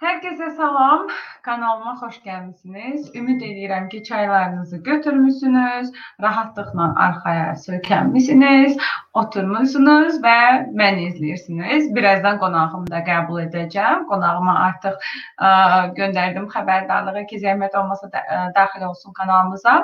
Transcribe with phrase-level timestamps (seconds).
[0.00, 1.06] Hey Herkese salam.
[1.42, 3.14] Kanalıma xoş gəlmisiniz.
[3.14, 5.92] Ümid edirəm ki, çaylarınızı götürmüsünüz,
[6.22, 8.76] rahatlıqla arxaya söykənmisiniz,
[9.14, 10.40] oturmusunuz və
[10.80, 11.94] məni izləyirsiniz.
[11.94, 14.08] Birazdan qonağımı da qəbul edəcəm.
[14.10, 15.52] Qonağıma artıq ə,
[16.00, 19.76] göndərdim xəbərdarlığı ki, zəhmət olmasa da, ə, daxil olsun kanalımıza.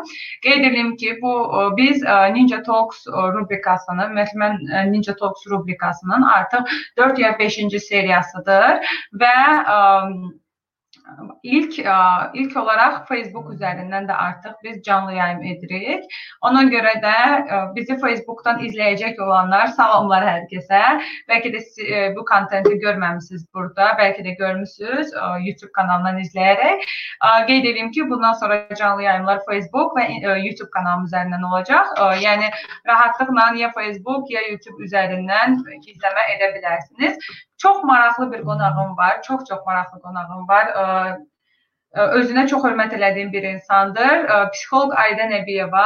[0.43, 5.15] Qeyd edim ki, bu ə, biz ə, Ninja Talks ə, rubrikasını, ümumiyyətlə mən ə, Ninja
[5.23, 8.93] Talks rubrikasının artıq 4 ya 5-ci seriyasıdır
[9.23, 9.81] və ə,
[11.43, 11.79] ilk
[12.35, 16.05] ilk olaraq Facebook üzərindən də artıq biz canlı yayım edirik.
[16.41, 17.17] Ona görə də
[17.77, 20.81] bizi Facebookdan izləyəcək olanlar salamlar hər kəsə.
[21.29, 25.13] Bəlkə də siz bu kontenti görməmisiniz burada, bəlkə də görmüsüz
[25.45, 26.89] YouTube kanalından izləyərək.
[27.53, 30.09] Qeyd edim ki, bundan sonra canlı yayımlar Facebook və
[30.41, 31.93] YouTube kanalım üzərindən olacaq.
[32.25, 32.49] Yəni
[32.89, 37.19] rahatlıqla ya Facebook, ya YouTube üzərindən izləmə edə bilərsiniz.
[37.59, 39.23] Çox maraqlı bir qonağım var.
[39.23, 40.67] Çox-çox maraqlı qonağım var
[41.95, 44.25] özünə çox hörmət elədiyim bir insandır.
[44.55, 45.85] Psixoloq Ayda Nəbiyeva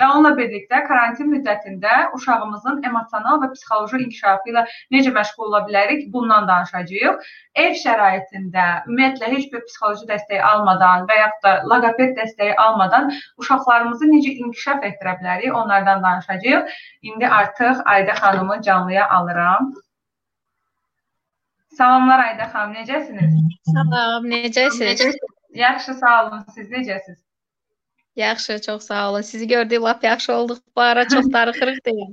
[0.00, 4.62] və onunla birlikdə karantin müddətində uşağımızın emosional və psixoloji inkişafı ilə
[4.94, 7.28] necə məşğul ola bilərik, bundan danışacağıq.
[7.64, 14.10] Ev şəraitində ümumiyyətlə heç bir psixoloji dəstək almadan və yaxud da loqoped dəstəyi almadan uşaqlarımızı
[14.14, 16.72] necə inkişaf etdirə bilərik, onlardan danışacağıq.
[17.02, 19.72] İndi artıq Ayda xanımı canlıya alıram.
[21.80, 23.36] Salamlar Ayda xanım, necəsiniz?
[23.74, 25.14] Salam, necəsiz?
[25.54, 26.42] Yaxşı, sağ olun.
[26.54, 27.18] Siz necəsiz?
[28.16, 29.20] Yaxşı, çox sağ olun.
[29.20, 30.58] Sizi gördük, lap yaxşı olduq.
[30.76, 32.12] Bu ara çox darıxırıq deyəm.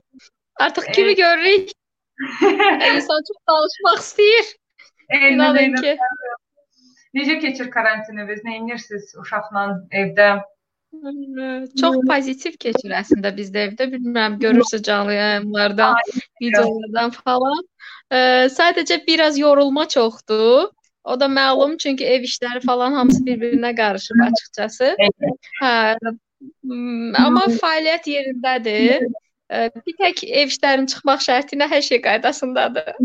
[0.56, 1.70] Artıq kimi görürük?
[2.96, 4.48] İnsan çox danışmaq istəyir.
[5.32, 5.98] İnanın ki.
[7.16, 8.40] Necə keçir karantininiz?
[8.48, 10.30] Nə edirsiniz uşaqla evdə?
[11.82, 13.90] Çox pozitiv keçir əslində bizdə evdə.
[13.92, 16.00] Bilmirəm, görürsüz canlı yayımlardan,
[16.42, 17.62] videolardan falan.
[18.10, 18.20] Ə,
[18.54, 20.70] sadəcə biraz yorulma çoxdur.
[21.08, 24.96] O da məlum çünki ev işləri falan hamısı bir-birinə qarışıb açıqcası.
[25.62, 25.76] Hə.
[27.22, 29.06] Amma fəaliyyət yerindədir.
[29.88, 32.98] Bir tək ev işlərinin çıxmaq şərti ilə hər şey qaydasındadır.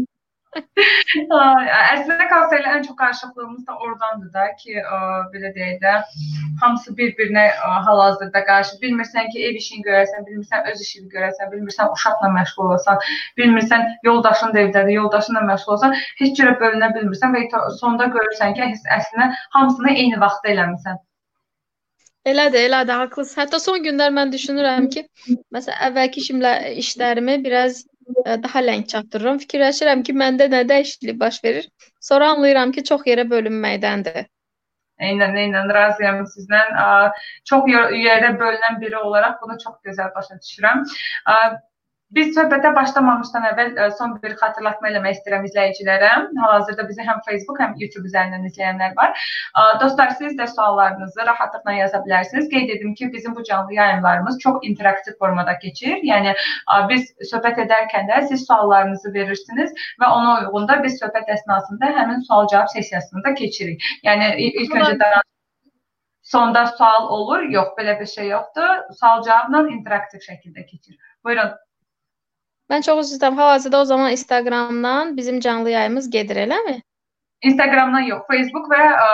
[0.52, 4.98] Əslində kalsa elə ən çox qarşılığımız da oradandır da ki, ə,
[5.32, 5.92] belə deyək də,
[6.60, 7.44] hamısı bir-birinə
[7.86, 8.76] hal-hazırda qarşı.
[8.82, 13.00] Bilmirsən ki, ev işini görəsən, bilmirsən öz işini görəsən, bilmirsən uşaqla məşğul olasan,
[13.40, 17.46] bilmirsən yoldaşın da evdədir, yoldaşınla məşğul olsan, heç cürə bölünə bilmirsən və
[17.78, 18.68] sonda görürsən ki,
[18.98, 21.00] əslində hamısını eyni vaxtda eləmisən.
[22.28, 23.38] Elədir, elədir, haqlısınız.
[23.40, 25.00] Hətta son günlər mən düşünürəm ki,
[25.54, 26.52] məsələn, əvvəlki işimlə
[26.84, 27.80] işlərimi biraz
[28.26, 29.40] daha ləng çatdırıram.
[29.44, 31.68] Fikirləşirəm ki, məndə nə dəyişiklik baş verir.
[32.00, 34.24] Sonra anlayıram ki, çox yerə bölünməkdəndir.
[35.02, 36.62] Eynən, eynən razıyam sizlə.
[37.48, 40.84] Çox yerə bölünən biri olaraq bunu çox gözəl başa düşürəm.
[42.16, 46.10] Biz söhbətə başlamamışdan əvvəl ə, son bir xatırlatma eləmək istəyirəm izləyicilərə.
[46.42, 49.14] Hal-hazırda bizi həm Facebook, həm YouTube üzərindən izləyənlər var.
[49.56, 52.50] Ə, dostlar, siz də suallarınızı rahatlıqla yaza bilərsiniz.
[52.52, 55.96] Qeyd edim ki, bizim bu canlı yayımlarımız çox interaktiv formada keçir.
[56.10, 61.32] Yəni ə, biz söhbət edərkən də siz suallarınızı verirsiniz və ona uyğun da biz söhbət
[61.38, 63.90] əsnasında həmin sual-cavab sessiyasını da keçirik.
[64.04, 65.10] Yəni ilk öncə də
[66.22, 67.48] sonda sual olur.
[67.56, 68.86] Yox, belə bir şey yoxdur.
[69.00, 70.96] Sual-cavabla interaktiv şəkildə keçir.
[71.24, 71.52] Buyurun.
[72.72, 73.36] Mən çox üzr istəyirəm.
[73.36, 76.80] Hal-hazırda o zaman Instagramdan bizim canlı yayımız gedir, eləmi?
[77.48, 79.08] Instagramdan yox, Facebook və ə,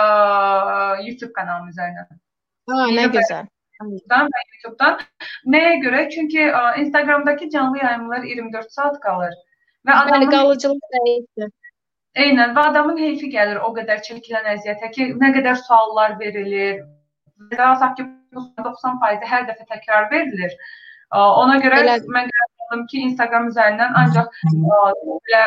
[1.03, 2.19] YouTube kanalım üzərindən.
[2.71, 3.49] Ha, nə gözəl.
[3.81, 5.03] YouTube'dan və YouTube-dan.
[5.55, 6.03] Nəyə görə?
[6.13, 9.35] Çünki ə, Instagramdakı canlı yayımlar 24 saat qalır.
[9.87, 11.51] Və adamın qalıcılıq dəyişir.
[12.19, 16.83] Eynən, və adamın heyfi gəlir o qədər çəkilən əziyyətə ki, nə qədər suallar verilir.
[17.57, 20.55] Daha saf ki, 90% hər dəfə təkrar verilir.
[21.15, 21.97] Ona görə Elə...
[22.13, 22.29] mən
[22.69, 24.81] aldım ki, Instagram üzərindən ancaq ə,
[25.27, 25.43] belə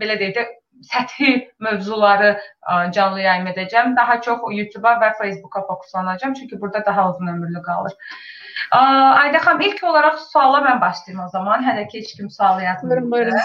[0.00, 0.44] belə deyək də
[0.88, 3.96] səthi mövzuları ə, canlı yayım edəcəm.
[3.96, 7.96] Daha çox YouTube-a və Facebook-a fokuslanacağam, çünki burada daha uzun ömürlü qalır.
[8.72, 8.78] Ə,
[9.22, 11.64] Ayda xanım, ilk olaraq suala mən başlayım o zaman.
[11.66, 13.02] Hələ ki heç kim sual yazmır.
[13.10, 13.40] Buyurun.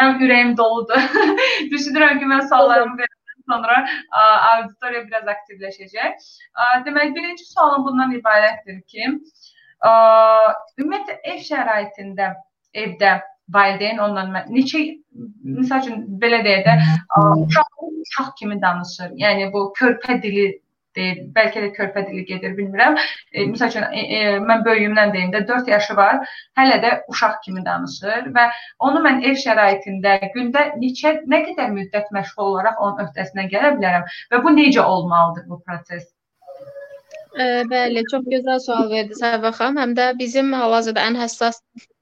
[0.00, 1.02] Mənim ürəyim doludur.
[1.72, 4.24] Düşünürəm ki, mən suallarımı verəndən sonra ə,
[4.54, 6.28] auditoriya biraz aktivləşəcək.
[6.54, 9.10] Ə, demək, birinci sualım bundan ibarətdir ki,
[9.80, 9.90] Ə,
[10.80, 12.32] ümumiyyətlə ev şəraitində
[12.84, 13.18] evdə
[13.54, 14.80] valideyn onunla neçə
[15.58, 16.74] məsəl üçün belə deyək də
[17.44, 17.80] uşaq
[18.10, 19.14] uşaq kimi danışır.
[19.22, 20.46] Yəni bu körpə dili
[20.96, 22.96] deyir, bəlkə də körpə dili gedir, bilmirəm.
[23.32, 26.20] E, məsəl üçün e, e, mən böyüyümdən deyim də 4 yaşı var,
[26.58, 28.46] hələ də uşaq kimi danışır və
[28.88, 34.08] onu mən ev şəraitində gündə neçə nə qədər müddət məşğul olaraq onun öhdəsindən gələ bilərəm
[34.32, 36.08] və bu necə olmalıdır bu proses?
[37.30, 39.76] Ə, bəli, çox gözəl sual verdi Səbah xanım.
[39.80, 41.60] Həm də bizim hal-hazırda ən həssas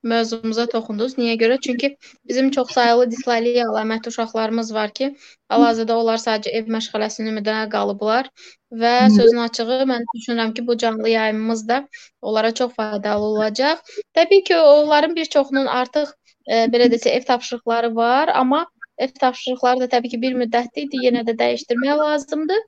[0.08, 1.18] mövzumuza toxundunuz.
[1.20, 1.58] Niyə görə?
[1.66, 1.90] Çünki
[2.30, 5.10] bizim çoxsaylı disleksiya əlaməti uşaqlarımız var ki,
[5.52, 8.30] hal-hazırda onlar sadəcə ev məşğələsinin ümidinə qalıblar
[8.72, 11.82] və sözün açığı mən düşünürəm ki, bu canlı yayımımız da
[12.22, 13.84] onlara çox faydalı olacaq.
[14.16, 16.08] Təbii ki, onların bir çoxunun artıq
[16.48, 18.64] ə, belə desək ev tapşırıqları var, amma
[18.98, 22.62] ev tapşırıqları da təbii ki, bir müddətli idi, yenə də dəyişdirmək lazımdır.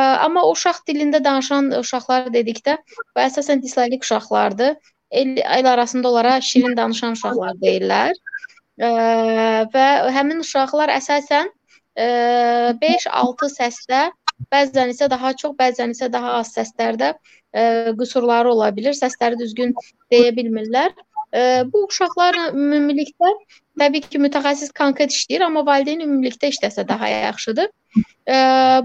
[0.00, 2.78] Amma uşaq dilində danışan uşaqlar dedikdə,
[3.14, 4.76] bu əsasən dislektik uşaqlardır.
[5.10, 8.16] El, el arasında onlara şirin danışan uşaqlar deyirlər.
[9.76, 9.86] Və
[10.16, 11.52] həmin uşaqlar əsasən
[11.96, 14.02] 5-6 səsdə,
[14.50, 17.14] bəzən isə daha çox, bəzən isə daha az səslərdə
[18.00, 18.96] qüsurları ola bilər.
[18.98, 19.76] Səsləri düzgün
[20.10, 20.94] deyə bilmirlər.
[21.72, 23.30] Bu uşaqlarla ümumilikdə
[23.80, 27.70] təbii ki, mütəxəssis konkret işləyir, amma valideyn ümumilikdə işləsə daha yaxşıdır.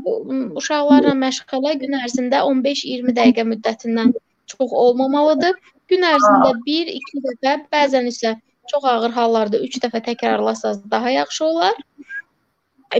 [0.05, 0.15] Bu
[0.61, 4.15] uşaqlarla məşğələ gün ərzində 15-20 dəqiqə müddətindən
[4.49, 5.55] çox olmamalıdır.
[5.89, 8.35] Gün ərzində 1-2 dəfə, bəzən isə
[8.71, 11.77] çox ağır hallarda 3 dəfə təkrarlasanız daha yaxşı olar.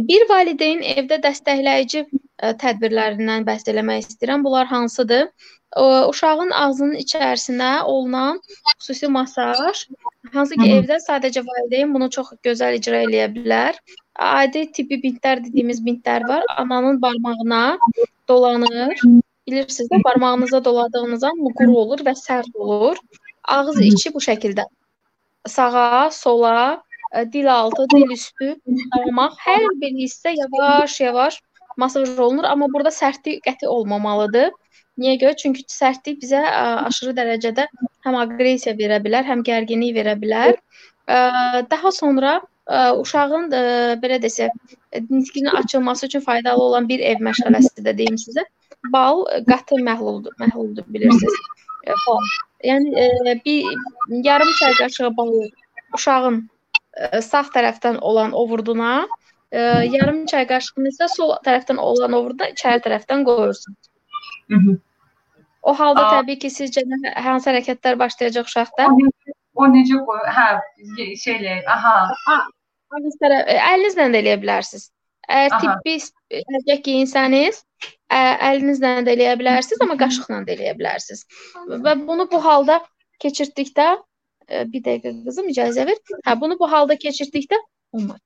[0.09, 2.05] Bir valideyn evdə dəstəkləyici
[2.61, 4.45] tədbirlərindən bəhs eləmək istəyirəm.
[4.45, 5.31] Bunlar hansıdır?
[5.77, 8.39] Uşağın ağzının içərisinə olunan
[8.79, 9.85] xüsusi masaj,
[10.33, 13.77] hansı ki, evdə sadəcə valideyn bunu çox gözəl icra eləyə bilər.
[14.15, 16.43] Adi tibbi bintlər dediyimiz bintlər var.
[16.57, 17.77] Ananın barmağına
[18.27, 18.97] dolanır.
[19.47, 22.97] Bilirsiniz də, barmağınıza doladığınız an quru olur və sərt olur.
[23.47, 24.65] Ağız içi bu şəkildə
[25.47, 26.83] sağa, sola,
[27.33, 28.55] dil altı, dil üstü,
[28.95, 31.41] barmaq hər bir hissə yavaş-yavaş
[31.77, 34.51] masaj olunur, amma burada sərtlik qəti olmamalıdır.
[34.99, 35.35] Niyə görə?
[35.39, 37.65] Çünki sərtlik bizə ə, aşırı dərəcədə
[38.05, 40.57] həm aqressiya verə bilər, həm gərginlik verə bilər.
[41.07, 41.19] Ə,
[41.71, 43.61] daha sonra ə, uşağın ə,
[44.03, 44.55] belə desək,
[45.07, 48.43] nitqinin açılması üçün faydalı olan bir ev məşğələsi də deyim sizə.
[48.93, 51.39] Bal qatı məhluldur, məhluldur bilirsiniz.
[52.07, 52.27] Bal.
[52.67, 55.47] Yəni ə, bir yarım çay qaşığı balı
[55.95, 58.91] uşağın ə, sağ tərəfdən olan ovurduna,
[59.55, 63.91] ə, yarım çay qaşığını isə sol tərəfdən olan ovurduna içəri tərəfdən qoyursunuz.
[64.49, 64.77] Hı -hı.
[65.61, 66.11] O halda Aa.
[66.19, 66.83] təbii ki, sizcə
[67.19, 68.87] hansı hərəkətlər başlayacaq uşaqda?
[69.59, 70.21] O necə qoy?
[70.35, 70.47] Hə,
[71.23, 71.95] şeylə, aha.
[72.95, 74.87] Ağız tərəf, əlinizlə də eləyə bilərsiniz.
[75.29, 75.95] Əgər tibbi
[76.39, 77.59] əlcək giyinsəniz,
[78.09, 81.25] əlinizlə də eləyə bilərsiniz, amma qaşıqla da eləyə bilərsiniz.
[81.85, 82.79] Və bunu bu halda
[83.21, 83.89] keçirdikdə
[84.47, 85.99] e, bir dəqiqə qızım icazə ver.
[86.25, 87.59] Hə, bunu bu halda keçirdikdə
[87.93, 88.23] olmaz.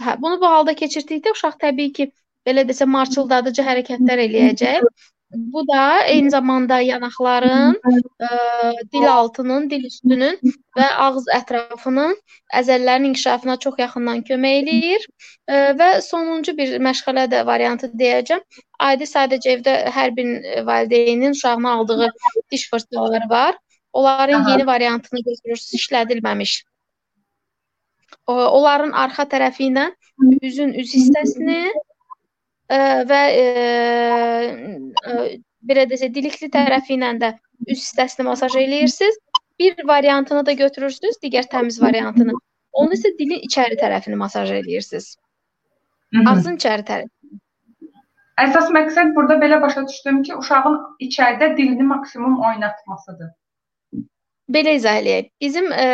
[0.00, 2.08] Hə, bunu bu halda keçirdikdə uşaq təbii ki,
[2.48, 4.90] belə desə marçıldadıcı hərəkətlər eləyəcək
[5.30, 7.74] Bu da eyni zamanda yanaqların,
[8.24, 8.28] ə,
[8.92, 10.38] dil altının, dil üstünün
[10.76, 12.14] və ağız ətrafının
[12.60, 15.04] əzələlərin inkişafına çox yaxından kömək eləyir.
[15.44, 18.40] Ə, və sonuncu bir məşğələ də variantı deyəcəm.
[18.88, 22.08] Adi sadəcə evdə hər bir valideynin uşağına aldığı
[22.50, 23.58] diş fırçaları var.
[23.92, 24.50] Onların Aha.
[24.50, 26.62] yeni variantını götürürsüz, işlədilməmiş.
[28.28, 29.90] Onların arxa tərəfi ilə
[30.40, 31.68] üzün üz hissəsini
[32.68, 33.44] və e,
[35.08, 35.38] e,
[35.68, 37.32] belə desə dilikli tərəfi ilə də
[37.66, 39.16] üst hissəsini masaj eləyirsiniz.
[39.58, 42.36] Bir variantını da götürürsüz, digər təmiz variantını.
[42.72, 45.16] Onu isə dilin içəri tərəfini masaj eləyirsiniz.
[46.26, 47.10] Ağzın içəri tərəfi.
[48.38, 50.76] Əsas məqsəd burada belə başa düşdüm ki, uşağın
[51.08, 53.32] içəridə dilini maksimum oynatmasıdır.
[54.48, 55.26] Belə izah eləyək.
[55.44, 55.86] Bizim ə,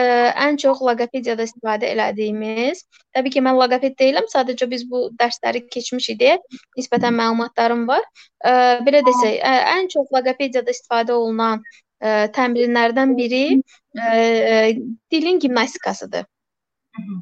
[0.44, 2.84] ən çox loqopediyada istifadə elədiyimiz,
[3.16, 6.36] təbii ki, mən loqoped deyiləm, sadəcə biz bu dərsləri keçmişik deyə
[6.78, 8.06] nisbətən məlumatlarım var.
[8.46, 8.52] Ə,
[8.86, 11.64] belə desək, ə, ən çox loqopediyada istifadə olunan
[11.98, 14.70] ə, təmrinlərdən biri ə,
[15.10, 16.30] dilin gimnastikasıdır.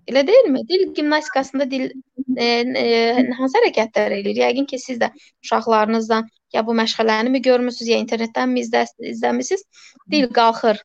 [0.09, 0.67] Elə deyilmi?
[0.69, 1.89] Dil gimnastikasında dil
[2.37, 4.41] e, e, hansı hərəkətlər eləyir?
[4.45, 5.09] Yəqin ki, siz də
[5.47, 8.85] uşaqlarınızdan ya bu məşğələni mi görmüsüz, ya internetdən mi izlə,
[9.15, 9.65] izləmisiniz?
[10.12, 10.83] Dil qalxır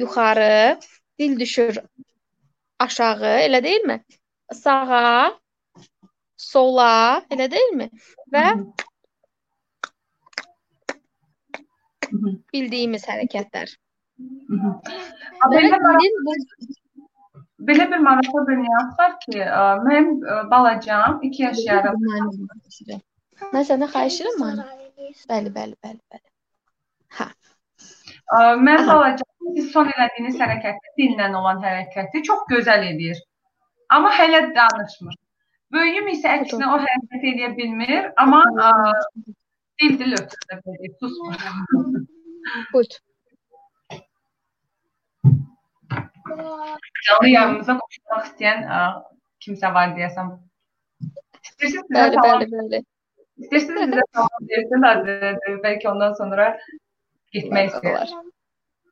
[0.00, 0.78] yuxarı,
[1.18, 1.78] dil düşür
[2.78, 3.96] aşağı, elə deyilmi?
[4.54, 5.38] Sağa,
[6.36, 7.88] sola, elə deyilmi?
[8.32, 8.44] Və
[12.52, 13.74] bildiyimiz hərəkətlər.
[15.52, 15.80] Belə,
[17.68, 19.38] belə bir maraqlı bir nüans var ki,
[19.84, 20.08] mənim
[20.50, 22.00] balacam 2 yaş yarım.
[23.52, 24.64] Mən səndən xahiş edirəm,
[25.28, 26.26] Bəli, bəli, bəli, bəli.
[27.18, 27.28] Hə.
[28.36, 33.20] Mən balacam siz son elədiyiniz hərəkəti, dillə olan hərəkəti çox gözəl edir.
[33.94, 35.16] Amma hələ danışmır.
[35.72, 38.68] Böyüyüm isə əksinə o hərəkət edə bilmir, amma ə,
[39.80, 41.36] dil dil ötürdə belə susmur.
[42.72, 42.98] Buyur.
[46.28, 48.82] Canlı yayımıza qoşulmaq istəyən ə,
[49.44, 50.34] kimsə var deyəsəm.
[51.48, 51.88] İstəyirsiniz?
[51.96, 52.82] Bəli, bəli, bəli.
[53.44, 56.50] İstəyirsiniz bizə salam versin, adını bəlkə ondan sonra
[57.36, 58.14] getmək istəyir.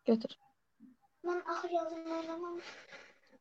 [0.07, 0.37] Götür.
[1.27, 2.61] Mən axır yazım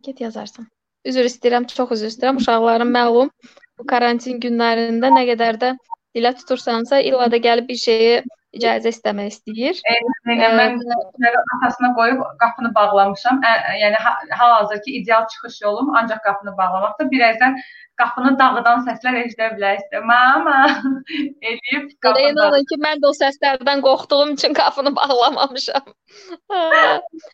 [0.05, 0.67] Get yazarsan.
[1.05, 2.39] Üzr istəyirəm, çox üzr istəyirəm.
[2.41, 3.29] Uşaqlarım məlum
[3.77, 5.71] bu karantin günlərində nə qədər də
[6.17, 8.23] dilə tutursansa, illa da gəlib bir şeyi
[8.57, 9.79] icazə istəmək istəyir.
[9.93, 13.41] Eynən, mən atasına qoyub qapını bağlamışam.
[13.45, 17.11] Ə, yəni hal-hazırki ideal çıxış yolum ancaq qapını bağlamaqdır.
[17.11, 17.57] Birazdan
[17.99, 20.03] qapını dağıdan səslər eşidə bilərsiniz.
[20.09, 20.57] Mama
[21.49, 22.31] eləyib qapını.
[22.31, 25.93] İnanın ki, mən də o səslərdən qorxduğum üçün qapını bağlamamışam.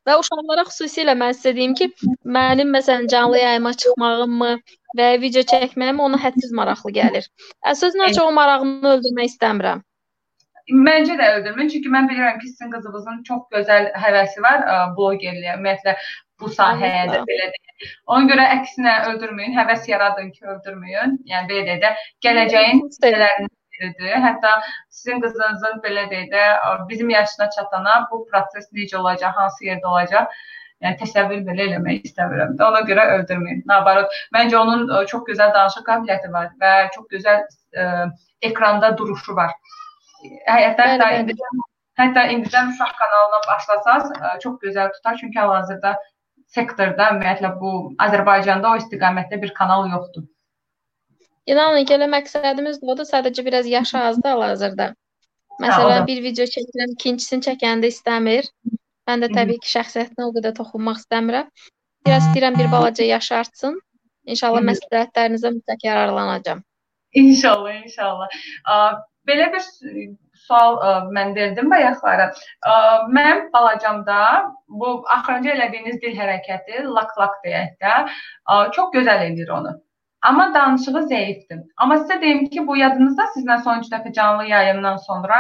[0.08, 1.92] və uşaqlara xüsusilə mən sizə deyim ki,
[2.38, 4.52] mənim məsələn canlı yayıma çıxmağım mı
[4.98, 7.30] və video çəkməyim ona hədsiz maraqlı gəlir.
[7.84, 9.86] Sözün açıq o marağını öldürmək istəmirəm.
[10.70, 11.70] Məncə də öldürməyin.
[11.74, 14.66] Çünki mən bilirəm ki, sizin qızınızın çox gözəl həvəsi var
[14.98, 15.56] blogerliyə.
[15.58, 15.96] Ümumiyyətlə
[16.42, 17.96] bu sahəyə də belə deyək.
[18.14, 21.18] Ona görə əksinə öldürməyin, həvəs yaradın ki, öldürməyin.
[21.32, 21.92] Yəni belə deyək də
[22.28, 23.50] gələcəyin hissələrini
[23.82, 24.16] biridir.
[24.28, 24.56] Hətta
[24.90, 26.48] sizin qızınızın belə deyək də
[26.90, 30.42] bizim yaşına çatana bu proses necə olacaq, hansı yerdə olacaq?
[30.82, 32.56] Yəni təsəvvür belə eləmək istəmirəm.
[32.58, 33.62] Də ona görə öldürməyin.
[33.70, 37.44] Nabarot, məncə onun çox gözəl danışıq qabiliyyəti var və çox gözəl
[37.78, 38.08] ə,
[38.50, 39.54] ekranda duruşu var.
[40.48, 41.62] Hətta hətta indidən,
[42.00, 44.12] hətta indidən uşaq kanalına başlasaz
[44.44, 45.96] çox gözəl tutar çünki hal-hazırda
[46.56, 47.74] sektorda ümumiyyətlə bu
[48.06, 50.28] Azərbaycanda o istiqamətdə bir kanal yoxdur.
[51.50, 54.92] İnanın ki, elə məqsədimiz də odur, sadəcə biraz yaşı azdır hal-hazırda.
[55.62, 58.50] Məsələn, bir video çəkirəm, ikincisini çəkəndə istəmir.
[59.10, 61.50] Mən də təbii ki, şəxsiyyətinə o qədər toxunmaq istəmirəm.
[62.06, 63.80] Biraz istəyirəm bir balaca yaş artsın.
[64.32, 66.62] İnşallah məsləhətlərinizə mütləq yararlanacağam.
[67.24, 68.28] İnşallah, inşallah.
[69.30, 69.64] Belə bir
[70.48, 72.32] sual ə, mən verdim bayaqlara.
[72.66, 72.74] Ə,
[73.14, 74.18] mənim balacamda
[74.82, 79.76] bu axırıncı elədiyiniz dil hərəkəti lak-lak deyək də, ə, çox gözəl edir onu.
[80.26, 81.62] Amma danışığı zəifdir.
[81.82, 85.40] Amma sizə deyim ki, bu yadınızda sizlə son 3 dəfə canlı yayımdan sonra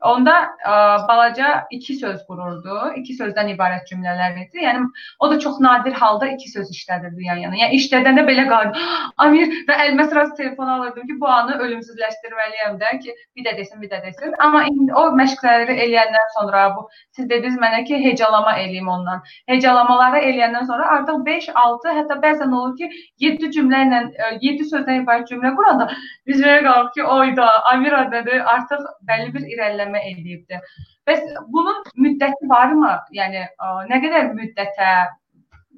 [0.00, 0.74] Onda ə,
[1.08, 2.76] balaca iki söz qururdu.
[3.00, 4.62] İki sözdən ibarət cümlələr idi.
[4.64, 4.86] Yəni
[5.20, 7.58] o da çox nadir halda iki söz işlədirdi yan yana.
[7.60, 8.80] Yəni işlədəndə belə qaldı.
[9.24, 13.82] Amir və əlimə sırası telefon alırdım ki, bu anı ölümsüzləşdirməliyəm də ki, bir də desin,
[13.82, 14.32] bir də desin.
[14.38, 19.20] Amma indi o məşqləri eləyəndən sonra bu siz dediniz mənə ki, hecalama eləyim ondan.
[19.52, 22.90] Hecalamaları eləyəndən sonra artıq 5, 6, hətta bəzən olur ki,
[23.26, 24.02] 7 cümlə ilə
[24.48, 25.90] 7 sözdən ibarət cümlə quranda
[26.26, 30.60] biz belə qalıb ki, oyda Amir adıdır, artıq bəlli bir irəliləmə ödənmə edibdi.
[31.06, 32.92] Bəs bunun müddəti varmı?
[33.12, 34.90] Yəni ə, nə qədər müddətə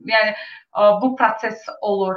[0.06, 2.16] yəni ə, bu proses olur?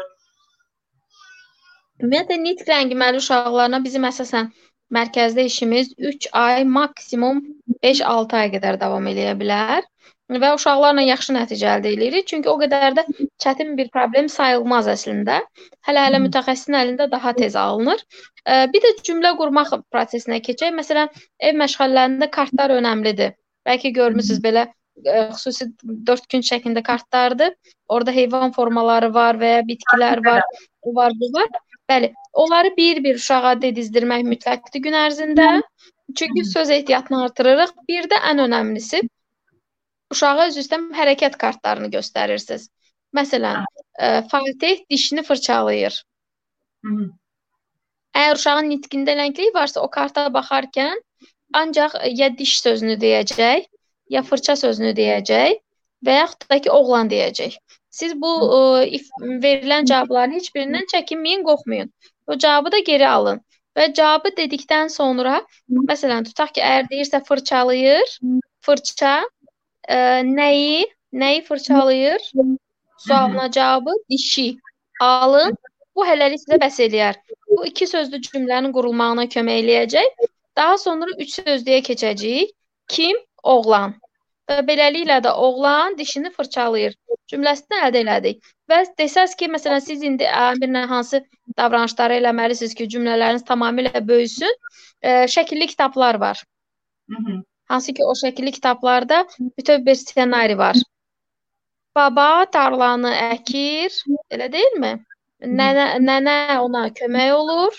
[2.01, 4.51] Ümumiyyətlə nitq rəngiməli uşaqlarına bizim əsasən
[4.91, 7.41] mərkəzdə işimiz 3 ay, maksimum
[7.83, 9.85] 5-6 ay qədər davam edə bilər
[10.31, 12.27] və uşaqlarla yaxşı nəticə əldə edirik.
[12.27, 13.03] Çünki o qədər də
[13.41, 15.41] çətin bir problem sayılmaz əslində.
[15.85, 18.01] Hələ-hələ mütəxəssisin əlində daha tez alınır.
[18.73, 20.73] Bir də cümlə qurmaq prosesinə keçək.
[20.79, 23.35] Məsələn, ev məşğələlərində kartlar önəmlidir.
[23.65, 24.67] Bəlkə görmüsüz belə
[25.05, 25.69] xüsusi
[26.07, 27.53] 4 gün şəklində kartlardır.
[27.87, 30.45] Orada heyvan formaları var və ya bitkilər var,
[30.81, 31.49] o var, bu var.
[31.89, 35.49] Bəli, onları bir-bir uşağa dedizdirmək mütləqdir gün ərzində.
[36.15, 37.75] Çünki söz ehtiyatını artırırıq.
[37.89, 39.03] Bir də ən önəmlisi
[40.15, 42.69] uşağa üzr istəyirəm hərəkət kartlarını göstərirsiniz.
[43.15, 43.63] Məsələn,
[43.99, 46.01] ə, Fatih dişini fırçalayır.
[46.85, 47.07] Hı -hı.
[48.15, 51.01] Əgər uşağın nitqində lənglik varsa, o karta baxarkən
[51.53, 53.65] ancaq ya diş sözünü deyəcək,
[54.09, 55.59] ya fırça sözünü deyəcək
[56.05, 57.57] və yaxud da ki, oğlan deyəcək.
[57.89, 58.61] Siz bu ə,
[58.99, 59.09] if,
[59.43, 61.91] verilən cavabların heç birindən çəkinməyin, qorxmayın.
[62.27, 63.41] O cavabı da geri alın.
[63.77, 65.41] Və cavabı dedikdən sonra,
[65.91, 68.17] məsələn, tutaq ki, əgər deyirsə fırçalayır,
[68.65, 69.15] fırça
[69.87, 72.31] ə, nəyi, nəyi fırçalayır?
[72.97, 74.57] Sualına cavabı dişi.
[74.99, 75.57] Alın.
[75.95, 77.19] Bu hələlik sizə bəs eləyər.
[77.49, 80.25] Bu iki sözlü cümlənin qurulmağına kömək eləyəcək.
[80.57, 82.51] Daha sonra üç sözlüyə keçəcəyik.
[82.87, 83.17] Kim?
[83.43, 83.95] Oğlan.
[84.49, 86.93] Və beləliklə də oğlan dişini fırçalayır.
[87.31, 88.43] Cümləsini əldə elədik.
[88.69, 91.23] Və desəz ki, məsələn, siz indi əmirlə hansı
[91.57, 94.53] davranışları eləməlisiniz ki, cümlələriniz tamamilə böyüsün?
[95.01, 96.43] E, şəkilli kitablar var.
[97.09, 97.41] Hı -hı.
[97.65, 99.25] Hansı ki, o şəkilli kitablarda
[99.57, 100.75] bütöv bir ssenari var.
[101.95, 103.93] Baba tarlanı əkir,
[104.35, 104.91] elə deyilmi?
[105.59, 107.77] Nənə, nənə ona kömək olur,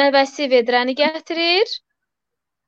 [0.00, 1.72] nəvəsi vedrəni gətirir.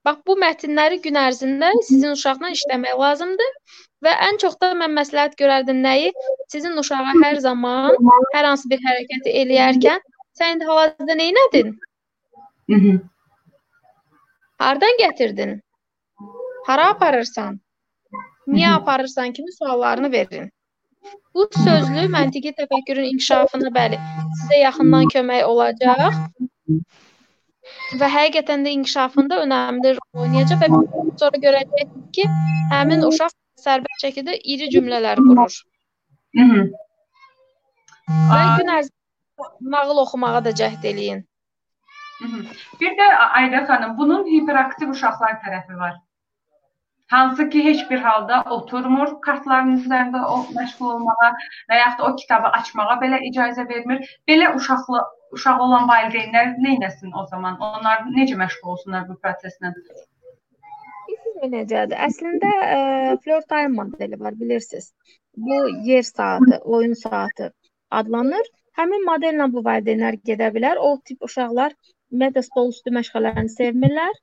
[0.07, 3.53] Bax bu mətnləri gün ərzində sizin uşaqla işləmək lazımdır
[4.07, 6.13] və ən çox da mən məsləhət görərdim nəyi?
[6.53, 7.99] Sizin uşağa hər zaman
[8.35, 10.05] hər hansı bir hərəkəti eləyərkən
[10.39, 11.75] sən indi hal-hazırda nə etdin?
[14.63, 15.59] Hardan gətirdin?
[16.69, 17.61] Hara aparırsan?
[18.47, 20.51] Niyə aparırsan kimi suallarını verin.
[21.35, 23.99] Bu sözlü məntiqi təfəkkürün inkişafına bəli
[24.41, 26.19] sizə yaxından kömək olacaq.
[28.01, 30.69] və həqiqətən də inkişafında önəmli rol oynayacaq və
[31.23, 32.25] sonra görəcəyik ki,
[32.73, 33.33] həmin uşaq
[33.65, 35.57] sərbəst şəkildə iri cümlələr qurur.
[36.43, 36.67] Mhm.
[38.35, 41.25] Aa, gün ərzində nağıl oxumağa da cəhd eləyin.
[42.27, 42.45] mhm.
[42.81, 43.09] Bir də
[43.41, 45.97] Ayda xanım, bunun hiperaktiv uşaqlar tərəfi var.
[47.09, 51.31] Hansı ki heç bir halda oturmur kartların üzərində o məşğul olmağa
[51.71, 54.03] və yaxud da o kitabı açmağa belə icazə vermir.
[54.29, 55.01] Belə uşaqlı
[55.39, 57.57] uşaq olan valideynlər nə etsin o zaman?
[57.69, 59.73] Onlar necə məşğul olsunlar bu proseslə?
[61.09, 61.97] Bilirsiniz necədir?
[62.09, 62.79] Əslində ə,
[63.25, 64.93] floor time modeli var, bilirsiniz.
[65.37, 67.53] Bu yer saatı, oyun saatı
[67.91, 68.49] adlanır.
[68.79, 70.77] Həmin modellə bu valideynlər gedə bilər.
[70.77, 71.73] O tip uşaqlar
[72.13, 74.21] ümumiyyətlə stol üstü məşğələlərini sevmirlər.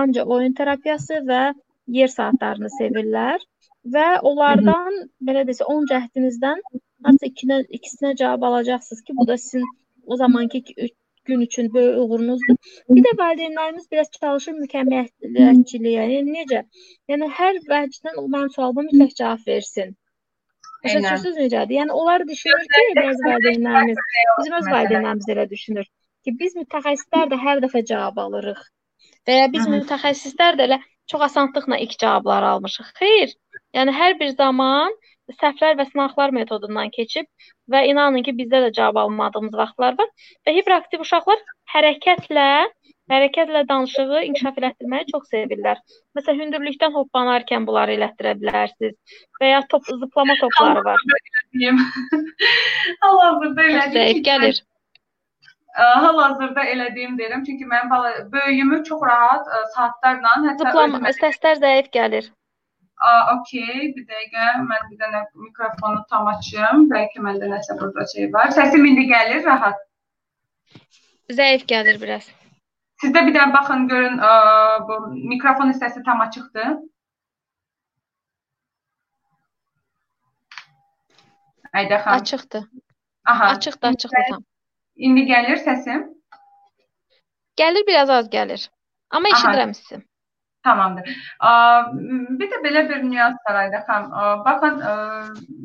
[0.00, 1.42] Ancaq oyun terapiyası və
[1.86, 3.40] yer saatlarını sevirlər
[3.94, 4.92] və onlardan
[5.28, 6.60] belə desə 10 cəhdinizdən
[7.04, 9.64] hansısa ikinə, ikisinə cavab alacaqsınız ki, bu da sizin
[10.06, 10.88] o zamanki ki-
[11.24, 12.56] gün üçün böyük uğurunuzdur.
[12.88, 16.06] Bir də valideynlərimiz biraz çalışır mükəmməliyətçiliyə.
[16.14, 16.64] Yəni necə?
[17.08, 19.96] Yəni hər vəcdən o mənim sualıma mütləq cavab versin.
[20.84, 21.74] Başa düşürsüz necədir?
[21.80, 23.96] Yəni onlar düşünür ki, bəzi valideynlərimiz,
[24.38, 25.86] bizim öz valideynlərimiz elə düşünür
[26.24, 28.60] ki, biz mütəxəssislər də hər dəfə cavab alırıq.
[29.28, 29.78] Və ya biz Hı -hı.
[29.80, 30.78] mütəxəssislər də elə
[31.10, 32.92] çox asanlıqla ilk cavabları almışıq.
[33.00, 33.34] Xeyr.
[33.76, 34.94] Yəni hər bir zaman
[35.40, 37.26] səhvlər və sınaqlar metodundan keçib
[37.72, 40.10] və inanın ki, bizdə də cavab almadığımız vaxtlar var
[40.46, 41.40] və hiperaktiv uşaqlar
[41.74, 42.48] hərəkətlə,
[43.12, 45.80] hərəkətlə danışığı inkişaf elətdirməyi çox sevirlər.
[46.18, 48.94] Məsələn, hündürlükdən hoppanarkən bunları elətdirə bilərsiniz
[49.40, 51.08] və ya top zıplama topları var.
[51.08, 51.82] Çox elədiyim
[53.98, 54.62] zəif gəlir.
[55.74, 61.58] Hal-hazırda elədiyim deyirəm, çünki mənim bala böyüyümü çox rahat ə, saatlarla, hətta Zıplama özümə səslər
[61.64, 62.28] zəif gəlir.
[63.02, 64.46] Aa, okey, bir dəqiqə.
[64.68, 66.86] Mən bir dənə mikrofonu tam açım.
[66.92, 68.54] Bəlkə məndə nəsə burada şey var.
[68.54, 69.82] Səsim indi gəlir rahat.
[71.40, 72.30] Zəif gəlir biraz.
[73.02, 74.32] Sizdə bir dənə baxın görün, ə,
[74.86, 75.00] bu
[75.34, 76.74] mikrofon hissəsi tam açıqdır.
[81.74, 82.20] Ayda xan.
[82.20, 82.64] Açıqdır.
[83.26, 83.54] Aha.
[83.58, 84.44] Açıqdır, açıqdır tam.
[84.96, 86.08] İndi gəlir səsim.
[87.58, 88.68] Gəlir biraz az gəlir.
[89.10, 90.02] Amma eşidirəm sizi.
[90.64, 91.08] Tamamdır.
[92.40, 94.06] Bir də belə bir nüans var Ayda xan.
[94.46, 94.78] Baxın,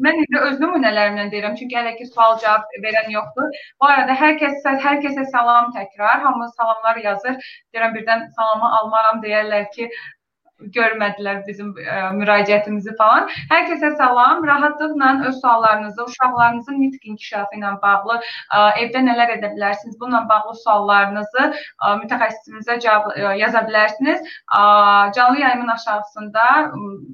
[0.05, 3.47] mən indi öz nümunələrimdən deyirəm, çünki hələ ki sual-cavab verən yoxdur.
[3.81, 6.19] Bu arada hər kəs hər kəsə salam təkrar.
[6.25, 7.39] Hamı salamlar yazır.
[7.73, 9.87] Deyirəm birdən salamı almaram deyərlər ki,
[10.75, 13.27] görmədilər bizim ə, müraciətimizi falan.
[13.51, 14.43] Hər kəsə salam.
[14.47, 20.55] Rahatlıqla öz suallarınızı, uşaqlarınızın nitq inkişafı ilə bağlı, ə, evdə nələr edə bilərsiniz, bununla bağlı
[20.63, 24.23] suallarınızı ə, mütəxəssisimizə cavab ə, yaza bilərsiniz.
[24.51, 24.61] Ə,
[25.15, 26.47] Canlı yayımın aşağısında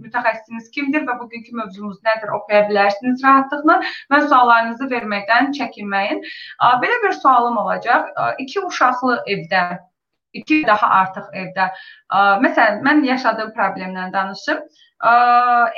[0.05, 3.79] mütəxəssisiniz kimdir və bugünkü mövzumuz nədir oxuya bilərsiniz rahatlıqla
[4.13, 6.23] və suallarınızı verməkdən çəkinməyin.
[6.59, 8.09] Ə, Belə bir sualım olacaq.
[8.15, 9.65] Ə, İki uşaqlı evdə
[10.41, 11.67] iki daha artıq evdə.
[12.09, 14.63] Ə, Məsələn, mən yaşadığım problemdən danışım.
[15.01, 15.13] Ə,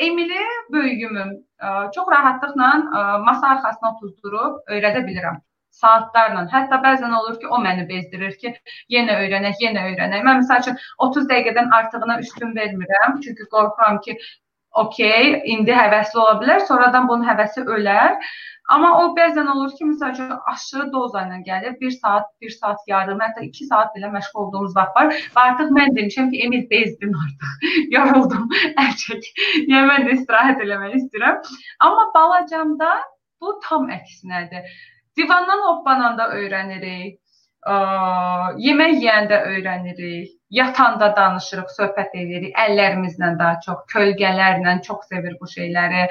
[0.07, 5.43] Emili böyüyümüm ə, çox rahatlıqla ə, masa arxasına otuzdurub öyrədə bilirəm
[5.77, 6.47] saatlarla.
[6.51, 8.53] Hətta bəzən olur ki, o məni bezdirir ki,
[8.93, 10.25] yenə öyrənək, yenə öyrənək.
[10.25, 14.17] Mən məsəl üçün 30 dəqiqədən artığına üstün vermirəm, çünki qorxuram ki,
[14.83, 18.17] okey, indi həvəsli ola bilər, sonradan bunun həvəsi ölər.
[18.67, 21.75] Amma o bəzən olur ki, məsəl üçün aşırı doza ilə gəlir.
[21.81, 25.13] 1 saat, 1 saat yarım, hətta 2 saat belə məşğul olduğumuz vaxt var.
[25.35, 27.69] Və artıq mən demişəm ki, Emil bezdin artıq.
[27.95, 28.49] Yoruldum.
[28.83, 29.29] Əl çək.
[29.71, 31.39] Yəni mən də istirahət eləmək istəyirəm.
[31.87, 32.91] Amma balacamda
[33.41, 34.67] bu tam əksinədir.
[35.17, 37.21] Divandan hoppananda öyrənirik.
[37.67, 37.77] Ə,
[38.67, 40.36] yemək yeyəndə öyrənirik.
[40.55, 42.53] Yatanda danışırıq, söhbət edirik.
[42.63, 46.05] Əllərimizlə daha çox, kölgələrlə çox sevir bu şeyləri.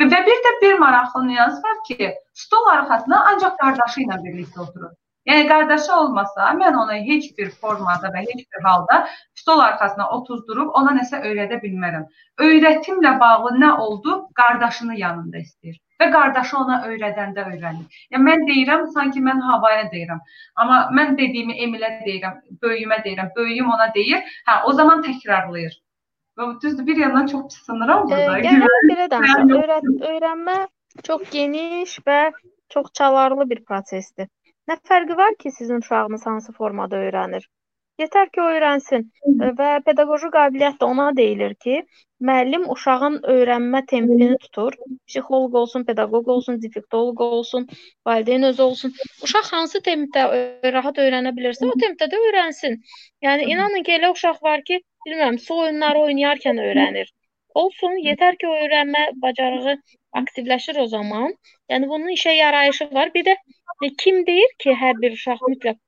[0.00, 2.10] Və bir də bir maraqlı nüans var ki,
[2.44, 4.92] stol arxasına ancaq qardaşı ilə birlikdə oturur.
[5.30, 8.98] Yəni qardaşı olmasa, mən ona heç bir formada və heç bir halda
[9.38, 12.04] stol arxasına otuzdurub ona nəsə öyrədə bilmərəm.
[12.48, 14.18] Öyrətimlə bağlı nə oldu?
[14.42, 18.02] Qardaşını yanında istəyir və qardaşı ona öyrədəndə öyrənir.
[18.12, 20.20] Yəni mən deyirəm, sanki mən havaya deyirəm.
[20.56, 22.36] Amma mən dediyimi Emilə deyirəm,
[22.66, 24.20] böyüyümə deyirəm, böyüyüm ona deyir.
[24.50, 25.78] Hə, o zaman təkrarlayır.
[26.38, 28.38] Və düzdür, bir yandan çox pis sınıram E, burada.
[28.48, 29.50] yəni belə danışaq.
[29.62, 30.58] Öyrət, öyrənmə
[31.08, 32.20] çox geniş və
[32.72, 34.28] çox çalarlı bir prosesdir.
[34.70, 37.44] Nə fərqi var ki, sizin uşağınız hansı formada öyrənir?
[38.02, 39.08] Yetər ki, öyrənsin
[39.42, 41.76] E, və pedaqoji qabiliyyət də ona deyilir ki,
[42.28, 44.76] müəllim uşağın öyrənmə tempini tutur.
[45.10, 47.66] Psixoloq olsun, pedaqoq olsun, dialektoloq olsun,
[48.08, 48.94] valideyn özü olsun.
[49.26, 50.26] Uşaq hansı tempdə
[50.76, 52.78] rahat öyrənə bilirsə, o tempdə də öyrənsin.
[53.26, 57.10] Yəni inanın ki, elə uşaq var ki, bilmirəm, su oyunları oynayarkən öyrənir.
[57.62, 59.78] Olsun, yetər ki, öyrənmə bacarığı
[60.22, 61.34] aktivləşir o zaman.
[61.72, 63.14] Yəni bunun işə yarayışı var.
[63.14, 63.38] Bir də
[63.86, 65.81] e, kim deyir ki, hər bir uşaq mütləq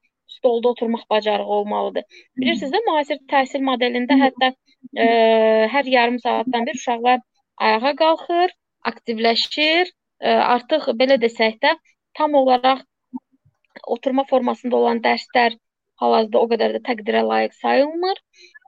[0.45, 2.05] stolda oturmaq bacarığı olmalıdır.
[2.37, 5.07] Bilirsiniz də, müasir təhsil modelində hətta ə,
[5.73, 7.21] hər yarım saatdan bir uşaqlar
[7.57, 8.53] ayağa qalxır,
[8.93, 9.93] aktivləşir.
[10.21, 11.73] Ə, artıq belə desək də,
[12.15, 12.85] tam olaraq
[13.89, 15.57] oturma formasında olan dərslər
[16.03, 18.21] hal-hazırda o qədər də təqdirə layiq sayılmır.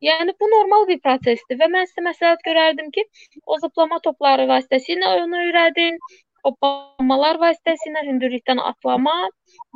[0.05, 3.05] Yəni bu normal bir prosesdir və mən sizə məsləhət görərdim ki,
[3.47, 5.99] o zıplama topları vasitəsilə onu öyrədin,
[6.47, 9.17] hoppanmalar vasitəsilə hündürlükdən atlama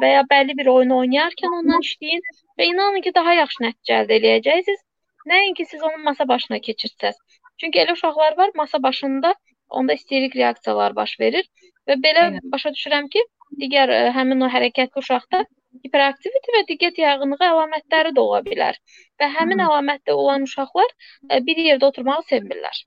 [0.03, 2.23] və ya bəlli bir oyun oynayarkən ondan işləyin
[2.59, 4.83] və inanın ki, daha yaxşı nəticə əldə edəcəksiniz.
[5.31, 7.17] Nəinki siz onu masa başına keçirsəz.
[7.61, 9.35] Çünki elə uşaqlar var, masa başında
[9.71, 11.47] onda isterik reaksiyalar baş verir
[11.89, 12.53] və belə Aynen.
[12.53, 13.23] başa düşürəm ki,
[13.63, 15.43] digər ə, e, həmin o hərəkətli uşaqda
[15.85, 18.79] hiperaktivite və diqqət yağınlığı əlamətləri də ola bilər.
[19.21, 22.85] Və həmin əlamətdə olan uşaqlar ə, e, bir yerdə oturmağı sevmirlər.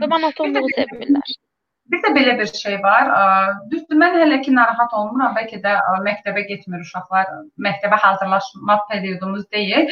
[0.00, 1.36] Və monotonluğu sevmirlər.
[1.92, 3.10] Bir də belə bir şey var.
[3.70, 5.34] Düzdür, mən hələ ki narahat olmuram.
[5.36, 5.74] Bəlkə də
[6.06, 7.26] məktəbə getmir uşaqlar.
[7.66, 9.90] Məktəbə hazırlaşma periodumuz deyil.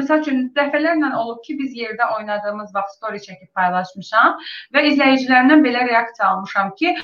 [0.00, 4.40] Məsəl üçün dəfələrlə olub ki, biz yerdə oynadığımız vaxt story çəkib paylaşmışam
[4.72, 6.96] və izləyicilərdən belə reaksiya almışam ki,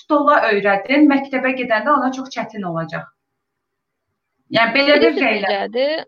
[0.00, 3.06] stola öyrədin, məktəbə gedəndə ona çox çətin olacaq.
[4.58, 6.04] Yəni belə bir şeylər.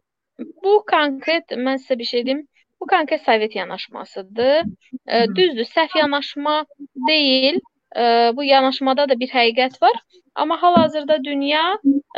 [0.64, 2.46] Bu konkret mən sizə bir şey deyim.
[2.87, 4.62] Bu konkret Sovet yanaşmasıdır.
[5.09, 6.66] E, düzdür, səhv yanaşma
[7.09, 7.59] deyil.
[7.96, 8.03] E,
[8.37, 9.96] bu yanaşmada da bir həqiqət var.
[10.35, 11.64] Amma hal-hazırda dünya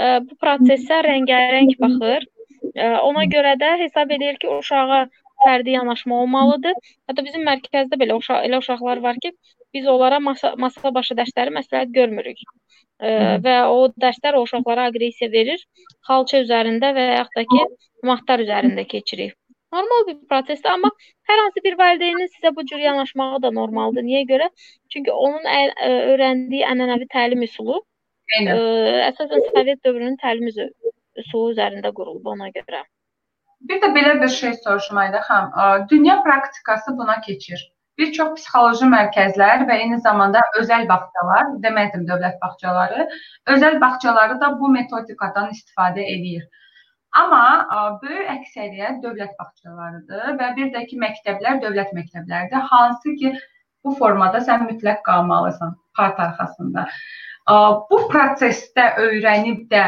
[0.00, 2.26] e, bu prosesə rəngarəng baxır.
[2.74, 5.00] E, ona görə də hesab edir ki, uşağa
[5.46, 6.76] fərdi yanaşma olmalıdır.
[7.08, 9.32] Hətta bizim mərkəzdə belə uşaq elə uşaqlar var ki,
[9.74, 12.44] biz onlara masa, masa başı dərsləri məsləhət görmürük.
[13.00, 13.16] E,
[13.48, 15.66] və o dərslər o uşaqlara aqressiya verir.
[16.12, 17.66] Xalça üzərində və yaxud da ki,
[18.12, 19.38] matlar üzərində keçirik.
[19.72, 20.88] Normal bir prosesdir, amma
[21.28, 24.04] hər hansı bir valideynin sizə bu cür yanaşmağı da normaldır.
[24.06, 24.48] Niyə görə?
[24.94, 28.54] Çünki onun ə, ə, öyrəndiyi ənənəvi təlim üsulu ə,
[29.08, 32.84] əsasən Sovet dövrünün təlim üsulu üzərində qurulub ona görə.
[33.68, 35.50] Bir də belə bir şey soruşmaydı xan.
[35.90, 37.72] Dünya praktikası buna keçir.
[37.98, 43.08] Bir çox psixoloji mərkəzlər və eyni zamanda özəl bağçalar, demədim dövlət bağçaları,
[43.54, 46.44] özəl bağçaları da bu metodikadan istifadə edir.
[47.16, 53.32] Amma ə, böyük əksəriyyət dövlət bağçalarıdır və bir də ki, məktəblər dövlət məktəbləridir, hansı ki,
[53.84, 56.84] bu formada sən mütləq qalmalısan part arxasında.
[57.48, 57.54] Ə,
[57.88, 59.86] bu prosesdə öyrənib də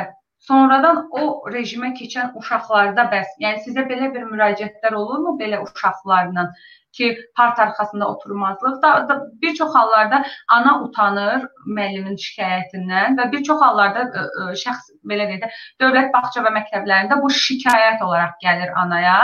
[0.49, 1.25] sonradan o
[1.55, 6.51] rejimə keçən uşaqlarda bəs, yəni sizə belə bir müraciətlər olurmu belə uşaqlarla?
[6.93, 13.45] ki, part arxasında oturmazlıq da, da bir çox hallarda ana utanır müəllimin şikayətindən və bir
[13.49, 15.51] çox hallarda ə, ə, şəxs belə deyək də
[15.85, 19.17] dövlət bağça və məktəblərində bu şikayət olaraq gəlir anaya.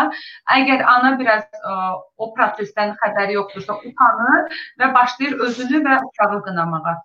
[0.59, 1.75] Əgər ana biraz ə,
[2.23, 6.97] o prosesdən xəbəri yoxdursa utanır və başlayır özünü və uşağı qınamağa.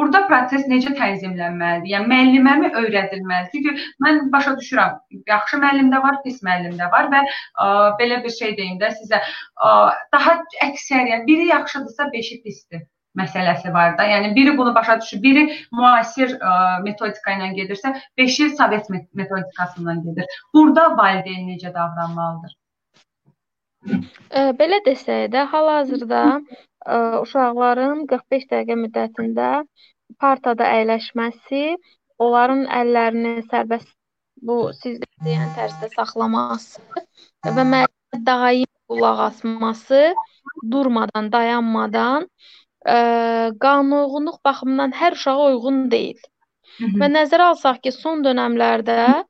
[0.00, 1.90] Burada proses necə tənzimlənməlidir?
[1.92, 3.50] Yəni müəlliməmi öyrədilməlidir?
[3.52, 4.94] Çünki mən başa düşürəm,
[5.28, 7.66] yaxşı müəllim də var, pis müəllim də var və ə,
[7.98, 9.74] belə bir şey deyim də sizə, ə,
[10.14, 12.86] daha əksəriyyət biri yaxşıdırsa, beşi pisdir
[13.18, 14.06] məsələsi var da.
[14.08, 15.44] Yəni biri bunu başa düşür, biri
[15.76, 16.54] müasir ə,
[16.86, 20.40] metodika ilə gedirsə, beşi sovet metodikasından gedir.
[20.54, 22.56] Burada valideyn necə davranmalıdır?
[24.60, 26.24] Belə desək də, hal-hazırda
[26.86, 29.50] ə, uşaqların 45 dəqiqə müddətində
[30.20, 31.76] partada əyləşməsi,
[32.20, 33.92] onların əllərini sərbəst
[34.42, 36.80] bu siz deyən tərzdə saxlaması
[37.44, 40.02] və müəllimə daim qulaq asması,
[40.72, 42.26] durmadan, dayanmadan
[42.84, 42.98] ə,
[43.62, 46.20] qanuğunluq baxımından hər uşağa uyğun deyil.
[46.78, 46.96] Hı -hı.
[47.00, 49.24] Və nəzərə alsaq ki, son dövrlərdə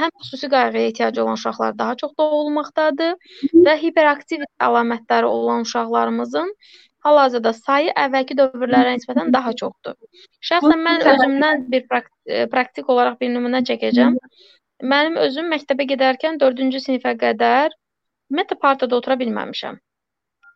[0.00, 3.14] həm xüsusi qayğıya ehtiyacı olan uşaqlar daha çox doğulmaqdadır
[3.66, 6.52] və hiperaktiv əlamətləri olan uşaqlarımızın
[7.06, 9.96] hal-hazırda sayı əvvəlki dövrlərə nisbətən daha çoxdur.
[10.50, 14.18] Şəxsən mən özümdən bir praktik, e, praktik olaraq bir nümunə çəkəcəm.
[14.92, 17.74] Mənim özüm məktəbə gedərkən 4-cü sinifə qədər
[18.32, 19.80] ümumiyyətlə partada otura bilməmişəm.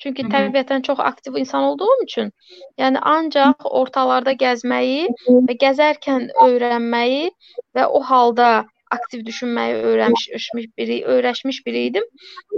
[0.03, 0.33] Çünki Hı -hı.
[0.33, 2.33] təbiətən çox aktiv insan olduğum üçün,
[2.79, 7.31] yəni ancaq ortalarda gəzməyi və gəzərkən öyrənməyi
[7.77, 12.09] və o halda aktiv düşünməyi öyrənmiş biri, öyrəşmiş biri idim.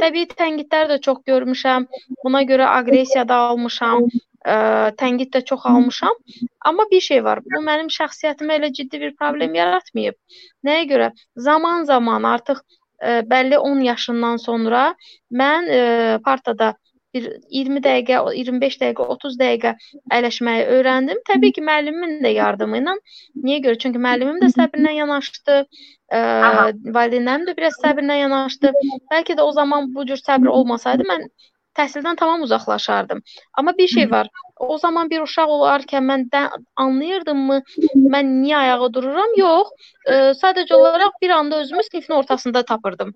[0.01, 1.87] Təbii tənqidlər də çox görmüşəm.
[2.25, 4.09] Buna görə aqressiya da almışam,
[4.45, 4.57] ə,
[5.01, 6.19] tənqid də çox almışam.
[6.61, 7.41] Amma bir şey var.
[7.45, 10.19] Bu mənim şəxsiyyətimə elə ciddi bir problem yaratmayıb.
[10.67, 11.13] Nəyə görə?
[11.49, 14.85] Zaman-zaman artıq ə, bəlli 10 yaşından sonra
[15.33, 15.81] mən ə,
[16.25, 16.75] partada
[17.19, 17.29] bir
[17.59, 19.75] 20 dəqiqə, 25 dəqiqə, 30 dəqiqə
[20.15, 21.21] əyləşməyi öyrəndim.
[21.29, 22.97] Təbii ki, müəllimimin də yardımı ilə.
[23.45, 23.83] Niyə görə?
[23.85, 25.61] Çünki müəllimim də səbrlə yanaşdı.
[26.15, 26.23] Ə,
[26.97, 28.73] valideynlərim də biraz səbrlə yanaşdı.
[29.13, 31.29] Bəlkə də o zaman bu cür səbr olmasaydı mən
[31.79, 33.23] təhsildən tamam uzaqlaşardım.
[33.59, 34.29] Amma bir şey var.
[34.57, 36.43] O zaman bir uşaq olarkən mən də
[36.85, 37.61] anlayırdımmı
[38.15, 39.35] mən niyə ayağa dururam?
[39.39, 39.71] Yox.
[40.07, 43.15] E, sadəcə olaraq bir anda özümü sinifin ortasında tapırdım.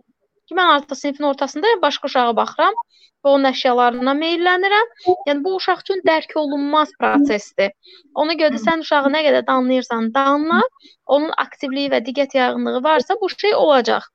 [0.53, 2.75] Ki mən artıq sinifin ortasındayam, başqa uşağa baxıram
[3.25, 4.91] və onun əşyalarına meylənirəm.
[5.29, 7.71] Yəni bu uşaq üçün dərk olunmaz prosesdir.
[8.23, 10.59] Ona görə də sən uşağı nə qədər danlayırsan, danla,
[11.17, 14.12] onun aktivliyi və diqqət yayğınlığı varsa bu şey olacaq.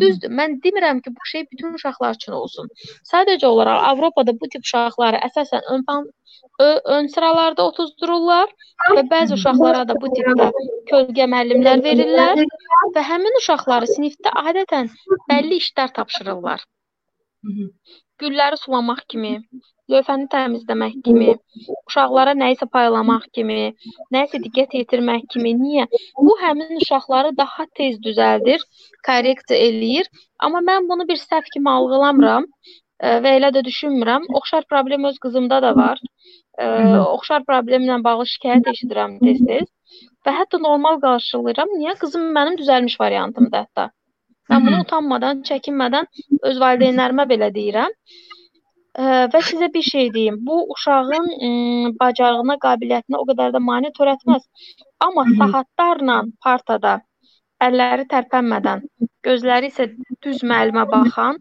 [0.00, 2.70] Düzdür, mən demirəm ki, bu şey bütün uşaqlar üçün olsun.
[3.12, 5.84] Sadəcə olaraq Avropada bu tip uşaqları əsasən ön
[6.96, 8.52] ön sıralarda otuzdururlar
[8.96, 10.48] və bəzi uşaqlara da bu tipdə
[10.90, 12.42] kölgə müəllimlər verirlər
[12.96, 14.90] və həmin uşaqları sinifdə adətən
[15.30, 16.64] bəlli işlər tapşırırlar.
[18.22, 19.34] Gülləri sulamaq kimi,
[19.92, 21.36] lövhəni təmizləmək kimi,
[21.90, 23.74] uşaqlara nəyisə paylamaq kimi,
[24.14, 25.54] nəyisə diqqət yetirmək kimi.
[25.60, 25.86] Niyə?
[26.16, 28.64] Bu həmin uşaqları daha tez düzəldir,
[29.06, 30.10] korreksiya eləyir.
[30.38, 32.48] Amma mən bunu bir səhv kimi algılamıram
[33.24, 34.28] və elə də düşünmürəm.
[34.40, 36.00] Oxşar problem öz qızımda da var.
[36.58, 36.66] Ə,
[37.04, 39.68] oxşar problemlə bağlı şikayət eşidirəm tez-tez
[40.26, 41.74] və hətta normal qarşılayıram.
[41.80, 41.94] Niyə?
[42.00, 43.90] Qızım mənim düzəlmiş variantımdır hətta.
[44.50, 46.06] Mən bunu utanmadan, çəkinmədən
[46.50, 47.94] öz valideynlərimə belə deyirəm.
[48.96, 50.38] Və sizə bir şey deyim.
[50.46, 51.48] Bu uşağın ə,
[52.00, 54.46] bacarığına, qabiliyyətinə o qədər də mane törətməz.
[55.04, 56.94] Amma saatlarla partada
[57.66, 58.86] əlləri tərpənmədən,
[59.26, 59.90] gözləri isə
[60.24, 61.36] düz müəllimə baxan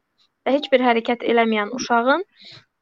[0.45, 2.25] və heç bir hərəkət eləməyən uşağın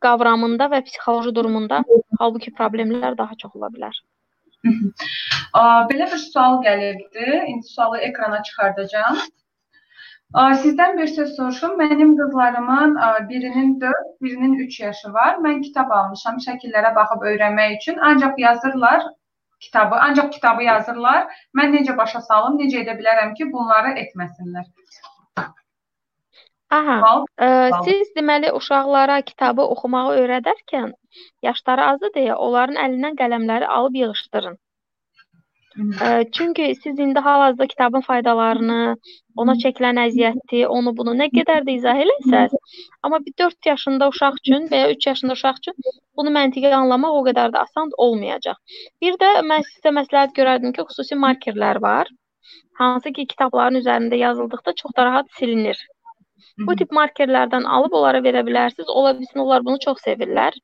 [0.04, 1.84] qavramında və psixoloji durumunda
[2.20, 4.02] halbuki problemlər daha çox ola bilər.
[5.92, 7.30] Belə bir sual gəlirdi.
[7.54, 9.18] İndi sualı ekrana çıxardacağam.
[10.34, 11.74] Sizdən bir söz soruşum.
[11.80, 12.96] Mənim qızlarımın
[13.30, 15.36] birinin 4, birinin 3 yaşı var.
[15.46, 17.98] Mən kitab almışam şəkillərə baxıb öyrənmək üçün.
[17.98, 19.04] Ancaq yazırlar
[19.60, 21.28] kitabı, ancaq kitabı yazırlar.
[21.58, 24.66] Mən necə başa salım, necə edə bilərəm ki, bunları etməsinlər?
[26.74, 26.98] Aha.
[27.02, 27.84] Bal, bal.
[27.86, 30.94] Siz deməli uşaqlara kitabı oxumağı öyrədərkən
[31.46, 34.58] yaşları azdır deyə onların əlindən qələmləri alıb yığışdırın.
[36.32, 38.96] Çünki siz indi hal-hazırda kitabın faydalarını,
[39.36, 42.54] ona çəkilən əziyyəti, onu bunu nə qədər də izah eləsəz,
[43.04, 45.74] amma bir 4 yaşında uşaq üçün və ya 3 yaşında uşaq üçün
[46.18, 48.60] bunu məntiqi anlamaq o qədər də asan olmayacaq.
[49.02, 52.14] Bir də mən sizə məsləhət görərdim ki, xüsusi markerlər var.
[52.78, 55.82] Hansı ki, kitabların üzərində yazıldıqda çox da rahat silinir.
[56.68, 58.90] Bu tip markerlərdən alıb onlara verə bilərsiniz.
[58.90, 60.58] Ola bilsin onlar bunu çox sevirlər.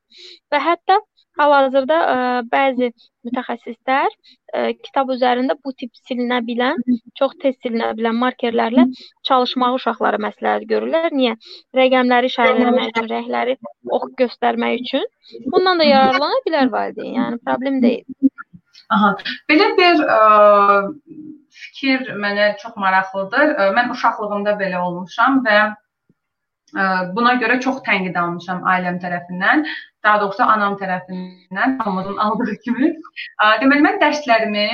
[0.53, 0.99] Və hətta
[1.39, 2.89] Hal-hazırda ə, e, bəzi
[3.27, 4.13] mütəxəssislər ə,
[4.59, 6.81] e, kitab üzərində bu tip silinə bilən,
[7.19, 8.85] çox tez silinə bilən markerlərlə
[9.29, 11.09] çalışmağı uşaqlara məsləhət görürlər.
[11.15, 11.37] Niyə?
[11.79, 13.57] Rəqəmləri işarələmək üçün, rəhləri
[13.99, 15.05] ox göstərmək üçün.
[15.53, 17.13] Bundan da yararlana bilər valideyn.
[17.21, 18.31] Yəni problem deyil.
[18.95, 19.13] Aha.
[19.51, 21.19] Belə bir ə, e,
[21.59, 23.55] fikir mənə çox maraqlıdır.
[23.77, 25.61] Mən uşaqlığımda belə olmuşam və
[27.15, 29.63] buna görə çox tənqid almışam ailəm tərəfindən
[30.03, 32.93] daha doğrusu anam tərəfindən hamımızın aldığı kimi.
[33.61, 34.67] Deməli mən dərslərimi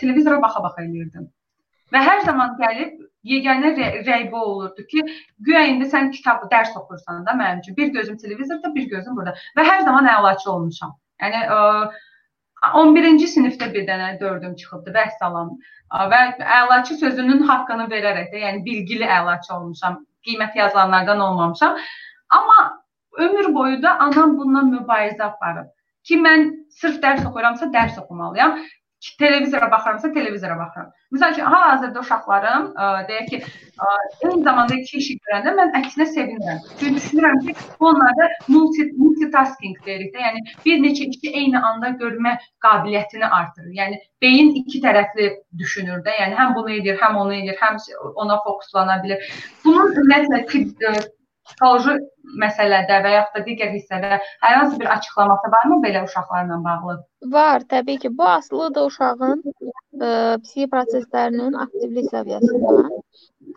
[0.00, 1.28] televizora baxa-baxa eləyirdim.
[1.94, 2.96] Və hər zaman gəlib
[3.26, 3.72] yeganə
[4.06, 5.04] rəy bu olurdu ki,
[5.46, 9.34] güya indi sən kitabı dərs oxursan da mənim üçün bir gözüm televizorda, bir gözüm burada
[9.58, 10.94] və hər zaman əlaçı olmuşam.
[11.22, 11.60] Yəni ə,
[12.80, 15.52] 11-ci sinifdə bir dənə 4-üm çıxıbdı, vəssalam.
[16.12, 16.20] Və
[16.60, 21.76] əlaçı sözünün haqqını verərək də, yəni bilgili əlaçı olmuşam, qiymət yazılanlardan olmamışam.
[22.38, 22.75] Amma
[23.18, 25.70] ömür boyu da anam bundan mübarizə aparıb
[26.06, 26.50] ki, mən
[26.80, 28.58] sırf dərs oxuyuramsa dərs oxumalıyam.
[29.18, 30.86] Televizora baxıramsa televizora baxıram.
[31.14, 33.38] Məsəl üçün hal-hazırda uşaqlarım ə, deyək ki,
[33.86, 33.90] ə,
[34.24, 36.62] eyni zamanda iki işi görəndə mən əksinə sevinirəm.
[36.80, 41.92] Çünki düşünürəm ki, bu onlarda multi multitasking deyirik də, yəni bir neçə işi eyni anda
[42.00, 42.34] görmə
[42.66, 43.74] qabiliyyətini artırır.
[43.80, 45.28] Yəni beyin iki tərəfli
[45.60, 47.78] düşünür də, yəni həm bunu edir, həm onu edir, həm
[48.14, 49.30] ona fokuslana bilir.
[49.64, 50.42] Bunun ümumiyyətlə
[51.46, 51.94] psixoloji
[52.42, 56.96] məsələdə və yaxud da digər hissədə hər hansı bir açıqlaması varmı belə uşaqlarla bağlı?
[57.36, 58.12] Var, təbii ki.
[58.18, 59.50] Bu asılıdır uşağın ə,
[60.06, 60.10] e,
[60.44, 62.94] psixi proseslərinin aktivlik səviyyəsindən.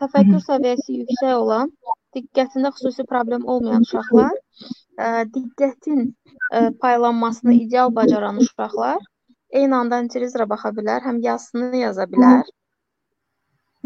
[0.02, 1.72] Təfəkkür səviyyəsi yüksək olan,
[2.16, 6.12] diqqətində xüsusi problem olmayan uşaqlar, ə, e, diqqətin ə,
[6.58, 9.00] e, paylanmasını ideal bacaran uşaqlar
[9.58, 12.50] eyni anda həm televizora baxa bilər, həm yazısını yaza bilər,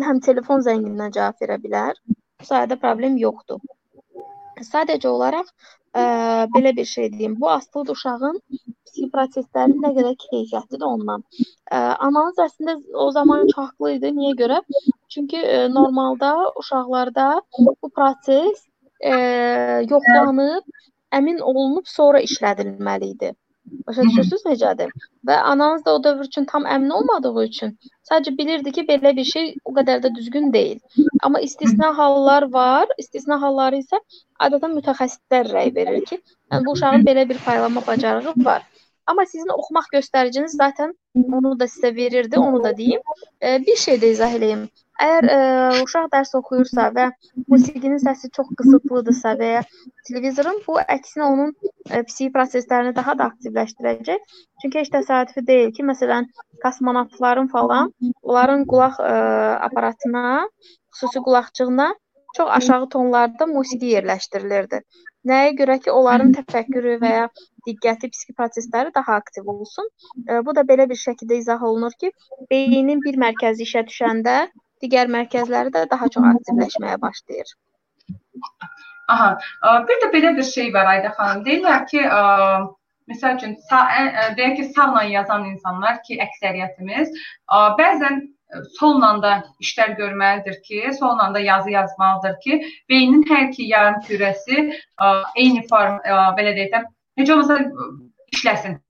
[0.08, 2.00] həm telefon zəngininə cavab verə bilər.
[2.40, 3.62] Bu sayədə problem yoxdur.
[4.62, 5.48] Sadəcə olaraq
[5.94, 6.02] ə,
[6.54, 7.40] belə bir şey deyim.
[7.40, 8.40] Bu asılıdır uşağın
[8.86, 11.24] psixi proseslərinin nə qədər keyfiyyətlidir ondan.
[11.70, 14.12] Ə, ananız əslində o zaman haqlı idi.
[14.18, 14.60] Niyə görə?
[15.10, 18.66] Çünki ə, normalda uşaqlarda bu proses
[19.02, 19.16] ə,
[19.90, 20.68] yoxlanıb,
[21.14, 23.34] əmin olunub sonra işlədilməli idi.
[23.86, 24.90] Başa düşürsüz necədir?
[25.28, 27.72] Və ananız da o dövr üçün tam əmin olmadığı üçün
[28.10, 30.80] sadəcə bilirdi ki, belə bir şey o qədər də düzgün deyil.
[31.22, 32.92] Amma istisna hallar var.
[32.98, 34.00] İstisna halları isə
[34.46, 36.20] adətən mütəxəssislər rəy verir ki,
[36.52, 38.62] yəni bu uşağın belə bir paylama bacarığı var.
[39.06, 43.00] Amma sizin oxumaq göstəriciniz zaten onu da sizə verirdi, onu da deyim.
[43.40, 44.66] E, bir şey də izah eləyim.
[45.04, 45.38] Əgər e,
[45.82, 47.08] uşaq dərs oxuyursa və
[47.50, 49.62] musiqinin səsi çox qısıtlıdırsa və ya
[50.08, 51.50] televizorun bu əksinə onun
[51.90, 54.38] e, psixi proseslərini daha da aktivləşdirəcək.
[54.62, 56.30] Çünki heç təsadüfi deyil ki, məsələn,
[56.62, 59.14] kosmonavtların falan onların qulaq e,
[59.68, 60.48] aparatına,
[60.94, 61.90] xüsusi qulaqcığına
[62.36, 64.80] çox aşağı tonlarda musiqi yerləşdirilirdi.
[65.30, 67.28] Nəyə görə ki, onların təfəkkürü və ya
[67.68, 69.88] diqqəti, psixi prosesləri daha aktiv olsun.
[70.46, 72.12] Bu da belə bir şəkildə izah olunur ki,
[72.50, 74.36] beynin bir mərkəzi işə düşəndə
[74.84, 77.54] digər mərkəzləri də daha çox aktivləşməyə başlayır.
[79.12, 79.34] Aha,
[79.88, 81.44] bir də belə bir şey var Ayda xanım.
[81.48, 82.04] Deyirlər ki,
[83.12, 83.82] məsəl üçün sağ,
[84.38, 87.12] deyək ki, sağla yazan insanlar ki, əksəriyyətimiz
[87.80, 88.22] bəzən
[88.78, 89.32] solla da
[89.64, 94.66] işlər görməlidir ki, solla da yazı yazmalıdır ki, beynin hər iki yarım kürəsi
[95.36, 95.98] eyni form
[96.38, 96.84] belə deyək də
[97.20, 97.60] heç olmasa
[98.36, 98.80] işləsin.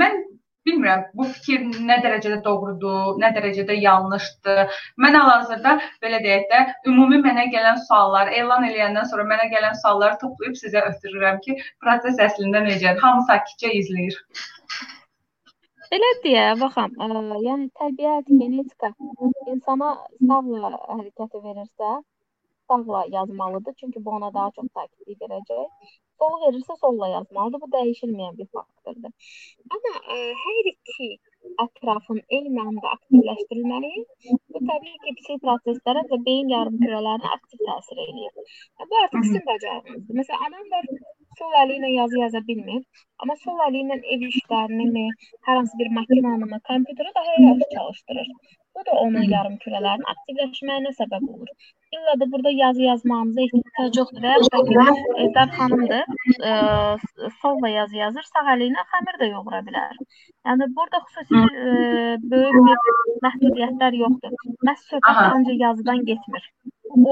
[0.00, 0.22] Mən
[0.66, 4.80] bilmirəm bu fikir nə dərəcədə doğrudur, nə dərəcədə yanlışdır.
[5.04, 10.18] Mən hal-hazırda belə deyək də ümumi mənə gələn suallar elan eləyəndən sonra mənə gələn sualları
[10.22, 13.00] toplayıb sizə ötürürəm ki, proses əslində necədir?
[13.04, 14.18] Hamı sakitcə izləyir.
[15.86, 17.06] Belə deyə, baxam, ə,
[17.46, 18.90] yəni təbiət, genetika
[19.52, 21.92] insana sağla hərəkəti verirsə,
[22.72, 25.94] sağla yazmalıdır, çünki bu ona daha çox sakitlik verəcək.
[26.20, 27.62] Solu verirsə solla yazmalıdır.
[27.64, 29.32] Bu dəyişilməyən bir faktordur.
[29.76, 31.08] Amma ə, e, hər iki
[31.64, 33.92] ətrafın eyni anda aktivləşdirilməli.
[34.54, 38.58] Bu təbii ki, psixi proseslərə və beyin yarımkürələrinə aktiv təsir eləyir.
[38.90, 40.18] Bu artıq sizin bacarığınızdır.
[40.20, 40.90] Məsələn, adam var
[41.38, 42.82] sol əli ilə yazı yaza bilmir,
[43.22, 45.06] amma sol əli ilə ev işlərini
[45.48, 48.30] hər hansı bir maşınanı kompüteri daha yaxşı çalışdırır.
[48.76, 51.52] Bu da onun yarımkürələrin aktivləşməyinə səbəb olur.
[51.96, 54.22] İlla da burada yazı yazmağımıza ehtiyac yoxdur.
[54.22, 54.34] Ya
[55.22, 56.04] Eldar xanımdır,
[56.50, 59.94] ə, e, solla yazı yazır, sağ əli ilə xəmir də yoğura bilər.
[60.48, 61.70] Yəni burada xüsusi ə,
[62.34, 64.36] böyük bir məhdudiyyətlər yoxdur.
[64.68, 66.50] Məhz söhbət ancaq yazıdan getmir.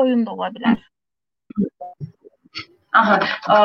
[0.03, 0.85] Oyun da ola bilər.
[3.01, 3.17] Aha,
[3.55, 3.57] ə,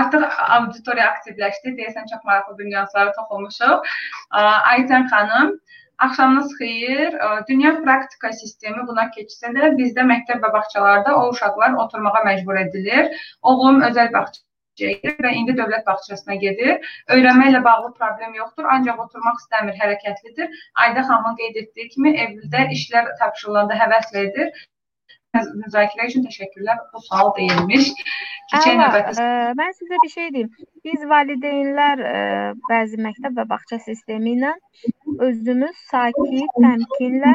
[0.00, 0.26] artıq
[0.58, 1.76] auditoriya aktivləşdi.
[1.78, 3.94] Deyəsən çox maraqlı bir nüanslara toxunmuşuq.
[4.74, 5.58] Aycan xanım,
[5.98, 7.14] Axşamınız xeyir.
[7.48, 13.08] Dünya praktika sistemi buna keçsə də bizdə məktəb və bağçalarda o uşaqlar oturmağa məcbur edilir.
[13.42, 16.92] Oğlum özəl bağçaya gedir və indi dövlət bağçasına gedir.
[17.16, 20.62] Öyrənməklə bağlı problem yoxdur, ancaq oturmaq istəmir, hərəkətlidir.
[20.86, 24.66] Ayda xanımın qeyd etdiyi kimi evdə işlər tapşırılanda həvəslə edir
[25.44, 26.78] müzakirə üçün təşəkkürlər.
[26.92, 27.90] Bu sual deyilmiş.
[28.52, 30.50] Keçən növbəti ə, mən sizə bir şey deyim.
[30.86, 32.18] Biz valideynlər ə,
[32.68, 34.52] bəzi məktəb və bağça sistemi ilə
[35.28, 37.32] özümüz sakit, təmkinlə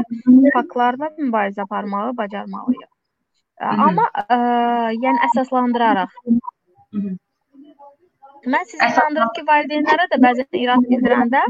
[0.56, 2.88] faktlarla mübarizə aparmağı bacarmalıyıq.
[3.71, 4.39] Amma ə,
[4.95, 6.15] yəni əsaslandıraraq.
[6.26, 7.17] Hı -hı.
[8.46, 11.42] Mən sizi inandırım ki, valideynlərə də bəzən irad bildirəndə,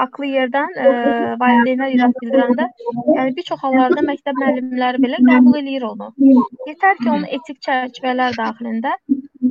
[0.00, 0.88] haqlı yerdən e,
[1.42, 2.66] valideynlər irad bildirəndə,
[3.18, 6.10] yəni bir çox hallarda məktəb müəllimləri belə qəbul eləyir onu.
[6.70, 8.96] Yetər ki, onun etik çərçivələr daxilində,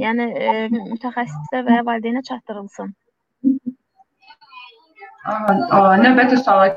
[0.03, 2.93] yəni e, mütəxəssisə və ya valideynə çatdırılsın.
[6.03, 6.67] Növbəti suala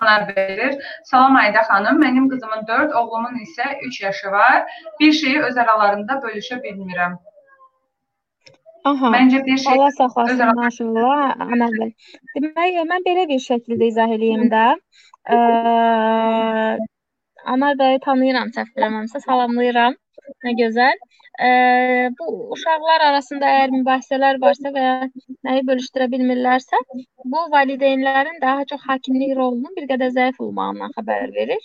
[0.00, 0.76] anar verir.
[1.04, 4.62] Salam Ayda xanım, mənim qızımın 4, oğlumun isə 3 yaşı var.
[5.00, 7.18] Bir şeyi öz aralarında bölüşə bilmirəm.
[8.84, 9.10] Aha.
[9.12, 10.54] Məncə bir şey Allah saxlasın öz...
[10.56, 11.90] maşallah Anabel.
[12.36, 14.66] Demək, mən belə bir şəkildə izah eləyim də.
[15.28, 15.38] Ə,
[17.54, 19.96] Anar bəyi tanıyıram, səhv eləmirəmsə, salamlayıram.
[20.44, 21.00] Nə gözəl.
[21.44, 21.50] Ə,
[22.18, 24.94] bu uşaqlar arasında əgər mübahisələr varsa və ya
[25.48, 26.80] nəyi bölüşdürə bilmirlərsə,
[27.32, 31.60] bu valideynlərin daha çox hakimlik rolunun bir qədər zəif olmağından xəbər verir.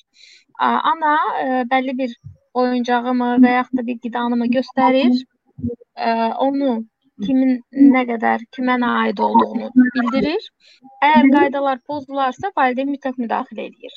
[0.59, 2.17] Ə, ana ə, bəlli bir
[2.55, 5.15] oyuncağı mı və yaxud da bir qidanı mı göstərir,
[5.95, 6.11] ə,
[6.47, 6.75] onu
[7.23, 7.61] kimin
[7.95, 10.49] nə qədər kimə nə aid olduğunu bildirir.
[11.07, 13.93] Əgər qaydalar pozularsa, valideyn mütləq müdaxilə edir.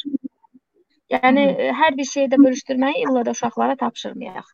[1.14, 1.44] Yəni
[1.80, 4.48] hər bir şeyi də bölüşdürməyi illa da uşaqlara tapşırmayaq.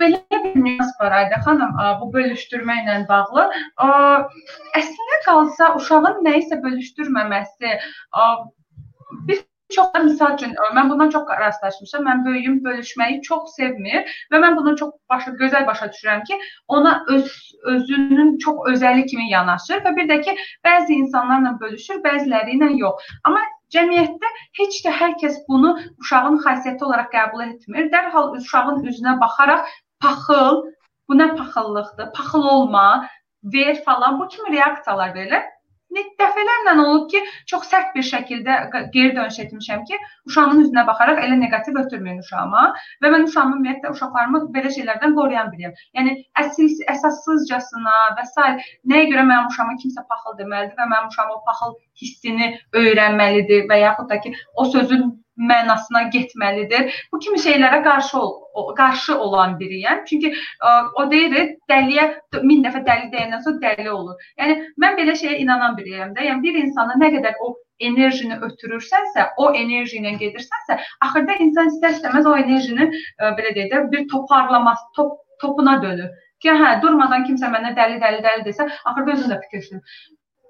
[0.00, 3.44] Belə bir nüans var Ayda xanım, bu bölüşdürmə ilə bağlı.
[4.80, 7.76] Əslində qalsa uşağın nəyisə bölüşdürməməsi
[9.28, 12.04] bir Çox da misal üçün mən bundan çox rastlaşmışam.
[12.08, 16.92] Mən böyüyüm bölüşməyi çox sevmir və mən bunu çox başa gözəl başa düşürəm ki, ona
[17.08, 17.32] öz
[17.74, 23.08] özünün çox özəli kimi yanaşır və bir də ki, bəzi insanlarla bölüşür, bəziləri ilə yox.
[23.24, 23.40] Amma
[23.74, 27.88] cəmiyyətdə heç də hər kəs bunu uşağın xasiyyəti olaraq qəbul etmir.
[27.94, 29.66] Dərhal uşağın üzünə baxaraq
[30.04, 30.62] paxıl,
[31.08, 32.12] bu nə paxıllıqdır?
[32.16, 33.08] Paxıl olma,
[33.42, 35.42] ver falan bu kimi reaksiyalar verilir
[36.20, 37.20] dəfələrlə olub ki,
[37.50, 38.56] çox sərt bir şəkildə
[38.94, 42.64] geri dönüş etmişəm ki, uşağımın üzünə baxaraq elə neqativ ötürməyin uşağıma
[43.04, 45.74] və mən uşağımı ümumiyyətlə uşaqlarımı belə şeylərdən qoruyan biriyəm.
[45.98, 48.46] Yəni əsassız əsassızcasına və s.
[48.92, 53.82] nəyə görə mənim uşağıma kimsə paxıl deməlidir və mənim uşağım o paxıl hissini öyrənməlidir və
[53.86, 55.10] yaxud da ki, o sözün
[55.50, 56.92] mənasına getməlidir.
[57.12, 60.04] Bu kimi şeylərə qarşı ol, qarşı olan biriyəm.
[60.08, 64.22] Çünki ə, o deyir, dəliyə 1000 dəfə dəli deyəndən sonra dəli olur.
[64.40, 66.26] Yəni mən belə şeyə inanan biriyəm də.
[66.28, 72.28] Yəni bir insana nə qədər o enerjini ötürürsənsə, o enerji ilə gedirsənsə, axırda insan istər-istəməz
[72.30, 76.12] o enerjinin ə, belə deyək də bir toparlaması, top, topuna dönür.
[76.42, 79.82] Ki, hə, durmadan kimsə mənə dəli, dəli, dəli desə, axırda özün də fikirləşirsən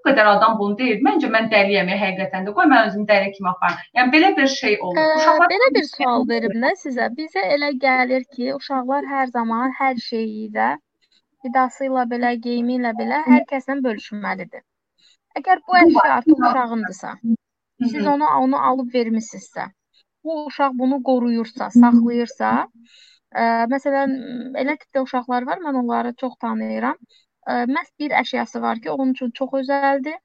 [0.02, 1.00] bu qədər adam bunu deyir.
[1.06, 2.54] Məncə mən dəliyəm həqiqətən də.
[2.56, 3.82] Qoy mən özümü dəli kimi aparım.
[3.98, 4.98] Yəni belə bir şey olur.
[4.98, 7.08] Ə, uşaqlar belə bir sual verim də sizə.
[7.18, 10.72] Bizə elə gəlir ki, uşaqlar hər zaman hər şeyi də
[11.44, 14.64] qidası ilə belə, geyimi ilə belə hər kəslə bölüşməlidir.
[15.38, 17.14] Əgər bu əşya artıq uşağındırsa,
[17.92, 19.70] siz onu onu alıb vermisinizsə,
[20.24, 22.50] bu uşaq bunu qoruyursa, saxlayırsa,
[23.32, 24.12] ə, məsələn,
[24.62, 26.98] elə tipdə uşaqlar var, mən onları çox tanıyıram
[27.46, 30.18] ə, məhz bir əşyası var ki, onun üçün çox özəldir.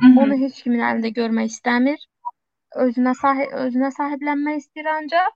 [0.00, 0.22] Hı -hı.
[0.22, 2.00] Onu heç kimin əlində görmək istəmir.
[2.84, 5.32] Özünə sahib özünə sahiblənmək istəyir ancaq.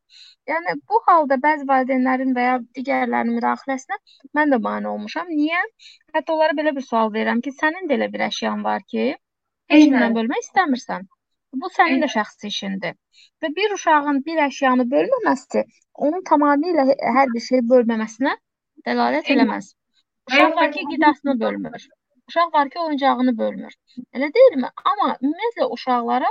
[0.52, 3.98] Yəni bu halda bəzi valideynlərin və ya digərlərinin müdaxiləsinə
[4.38, 5.28] mən də mane olmuşam.
[5.40, 5.60] Niyə?
[6.14, 9.04] Hətta onlara belə bir sual verirəm ki, sənin də elə bir əşyan var ki,
[9.74, 11.06] heç kimlə bölmək istəmirsən.
[11.60, 12.94] Bu sənin də şəxsi işindir.
[13.42, 15.64] Və bir uşağın bir əşyanı bölməməsi
[16.06, 16.86] onun tamamilə
[17.18, 18.34] hər bir şey bölməməsinə
[18.88, 19.74] dəlalət eləməz.
[20.30, 21.88] Uşaq var ki, qidasını bölmür.
[22.28, 23.74] Uşaq var ki, oyuncağını bölmür.
[24.14, 24.70] Elə deyilmi?
[24.90, 26.30] Amma ümumiyyətlə uşaqlara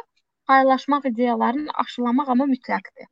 [0.52, 3.08] paylaşmaq ideyalarını aşılamaq amma mütləqdir.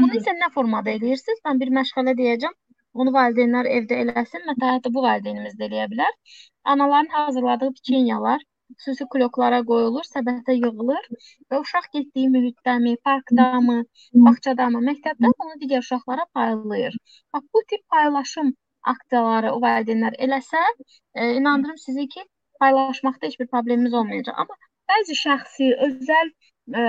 [0.00, 1.40] Bunu isə nə formada eləyirsiniz?
[1.48, 2.54] Mən bir məşğələ deyəcəm.
[3.00, 6.14] Onu valideynlər evdə eləsin, hətta bu valideynimiz də eləyə bilər.
[6.74, 8.46] Anaların hazırladığı piçenyalar
[8.78, 11.06] xüsusi kloklara qoyulur, səbətə yığılır
[11.50, 13.78] və uşaq getdiyi mühitdəmi, parkdamı,
[14.26, 16.98] bağçadamı, məktəbdə onu digər uşaqlara paylayır.
[17.34, 18.52] Bax bu tip paylaşım
[18.92, 20.62] aksiyaları o valideynlər eləsə,
[21.14, 22.24] e, inandırım sizi ki,
[22.60, 24.34] paylaşmaqda heç bir problemimiz olmayacaq.
[24.42, 24.56] Amma
[24.90, 26.32] bəzi şəxsi, özəl
[26.80, 26.86] e,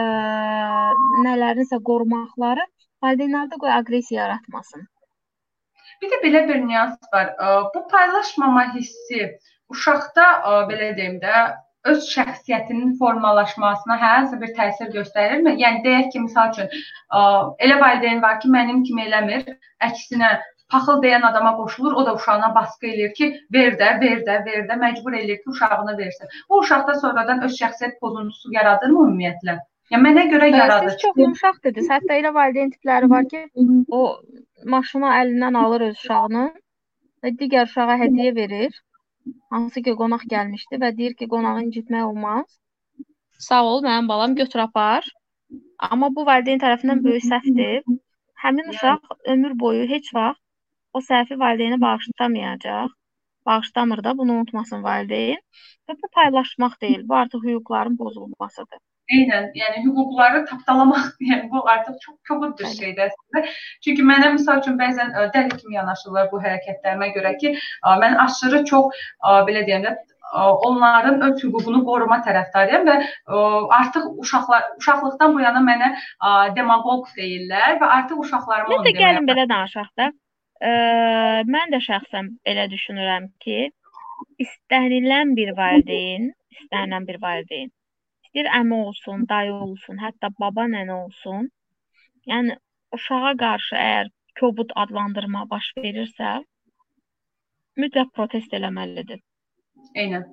[1.28, 2.66] nələrinsə qorumaqları
[3.04, 4.88] valideynlərdə qoy aqressiya yaratmasın.
[6.02, 7.34] Bir də belə bir nüans var.
[7.34, 9.28] E, bu paylaşmama hissi
[9.74, 11.44] uşaqda e, belə deyim də
[11.92, 15.56] öz şəxsiyyətinin formalaşmasına hərəsə bir təsir göstərirmi?
[15.64, 17.22] Yəni deyək ki, məsəl üçün e,
[17.68, 19.48] elə valideyn var ki, mənim kimi eləmir,
[19.90, 20.36] əksinə
[20.72, 24.64] paxıl deyən adama qoşulur, o da uşağına baskı eləyir ki, ver də, ver də, ver
[24.70, 26.32] də, məcbur eləyir ki, uşağını versin.
[26.50, 29.58] Bu uşaqda sonradan öz şəxsiyyət pozuntusu yaradırmı ümumiyyətlə?
[29.92, 30.94] Yəni mənə görə yaradır.
[30.94, 31.90] Siz çox yumşaq dediniz.
[31.92, 33.42] Hətta elə valideyn tipləri var ki,
[33.92, 34.02] o
[34.76, 36.52] maşını əlindən alır öz uşağının
[37.24, 38.78] və digər uşağa hədiyyə verir.
[39.54, 42.46] Hansı ki, qonaq gəlmişdi və deyir ki, qonağı incitmək olmaz.
[43.48, 45.10] Sağ ol, mənim balam götür apar.
[45.90, 47.84] Amma bu valideyn tərəfindən böyük səhvdir.
[48.46, 50.42] Həmin uşaq ömür boyu heç vaxt
[50.94, 52.90] o səhvi valideynə bağışlamayacaq.
[53.46, 55.42] Bağışlamır da, bunu unutmasın valideyn.
[55.90, 58.82] Və bu paylaşmaq deyil, bu artıq hüquqların pozulmasıdır.
[59.16, 63.44] Eynən, yəni hüquqları tapdalamaq, yəni bu artıq çox kobud bir şeydir əslində.
[63.86, 67.56] Çünki mənə məsəl üçün bəzən dəli kimi yanaşırlar bu hərəkətlərimə görə ki,
[68.04, 69.04] mən aşırı çox
[69.50, 69.98] belə deyim də
[70.40, 72.96] onların öz hüququnu qoruma tərəfdarıyam və
[73.78, 75.90] artıq uşaqlar uşaqlıqdan bu yana mənə
[76.56, 79.02] demagog deyirlər və artıq uşaqlarıma onu demək.
[79.02, 80.12] Gəlin belə danışaq da.
[80.62, 80.72] Ə,
[81.54, 83.72] mən də şəxsən belə düşünürəm ki,
[84.46, 87.72] istənilən bir valideyn, istənilən bir valideyn,
[88.26, 91.50] istəyir əmi olsun, dayı olsun, hətta baba nənə olsun,
[92.30, 92.58] yəni
[92.98, 96.36] uşağa qarşı əgər kobud adlandırma baş verirsə,
[97.82, 99.20] mütləq protest eləməlidir.
[100.04, 100.30] Eynən.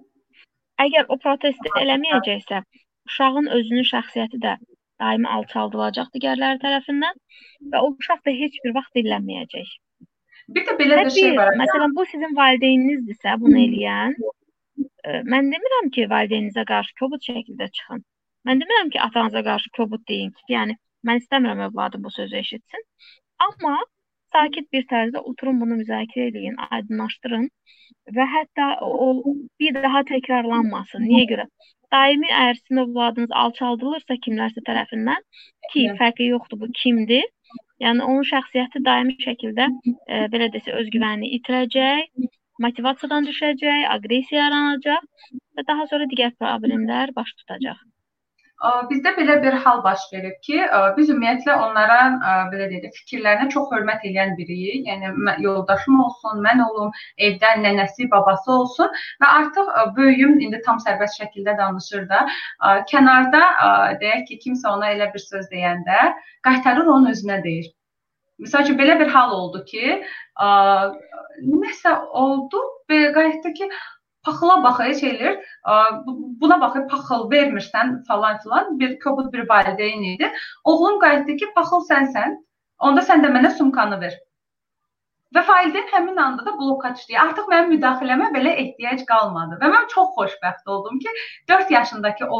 [0.85, 2.63] Əgər o protest eləməyəcəksə,
[3.09, 4.59] uşağın özünün şəxsiyyəti də
[5.03, 7.21] daimi alçaldılacaq digərləri tərəfindən
[7.73, 9.77] və o uşaq da heç bir vaxt dinlənməyəcək.
[10.57, 11.53] Bir də belə bir şey var.
[11.61, 14.15] Məsələn, bu sizin valideyninizdirsə, bunu eləyən,
[14.81, 18.05] ə, mən demirəm ki, valideyninizə qarşı kobud şəkildə çıxın.
[18.49, 20.79] Mən demirəm ki, atanıza qarşı kobud deyin ki, yəni
[21.09, 22.85] mən istəmirəm övladım bu sözü eşitsin.
[23.47, 23.77] Amma
[24.33, 27.49] sakit bir tərzdə oturun bunu müzakirə edin, aydınlaşdırın
[28.17, 29.09] və hətta o
[29.61, 31.05] bir daha təkrarlanmasın.
[31.11, 31.47] Niyə görə?
[31.93, 35.23] Daimi əgər sizin övladınız alçaldılırsa kimlərsə tərəfindən
[35.73, 37.25] ki, fərqi yoxdur bu kimdir?
[37.85, 42.31] Yəni onun şəxsiyyəti daimi şəkildə e, belə desə özgüvənini itirəcək,
[42.65, 45.05] motivasiyadan düşəcək, aqressiya yaranacaq
[45.59, 47.79] və daha sonra digər problemlər baş tutacaq.
[48.91, 50.59] Bizdə belə bir hal baş verib ki,
[50.97, 51.99] biz ümumiyyətlə onlara
[52.53, 54.87] belə deyək, fikirlərinə çox hörmət edən biriyik.
[54.89, 55.13] Yəni
[55.45, 56.91] yoldaşım olsun, mən olum,
[57.29, 58.91] evdə nənəsi, babası olsun
[59.23, 62.25] və artıq böyüyüm indi tam sərbəst şəkildə danışır da.
[62.91, 63.43] Kənarda
[64.03, 66.15] deyək ki, kimsə ona elə bir söz deyəndə
[66.47, 67.71] qaytarır onun özünə deyir.
[68.43, 70.01] Məsəl üçün belə bir hal oldu ki,
[70.39, 71.95] nəsə
[72.25, 73.71] oldu və qayıtdı ki,
[74.29, 75.37] paxıla baxır, şey eləyir,
[76.41, 78.79] buna baxır, paxıl vermirsən falan filan.
[78.81, 80.33] Bir kobud bir valideyn idi.
[80.65, 82.39] Oğlum qayıtdı ki, paxıl sənsən.
[82.79, 84.15] Onda sən də mənə sumkanı ver.
[85.35, 87.17] Və valideyn həmin anda da bloka düşdü.
[87.25, 91.19] Artıq mənim müdaxiləmə belə ehtiyac qalmadı və mən çox xoşbəxt oldum ki,
[91.49, 92.39] 4 yaşındakı o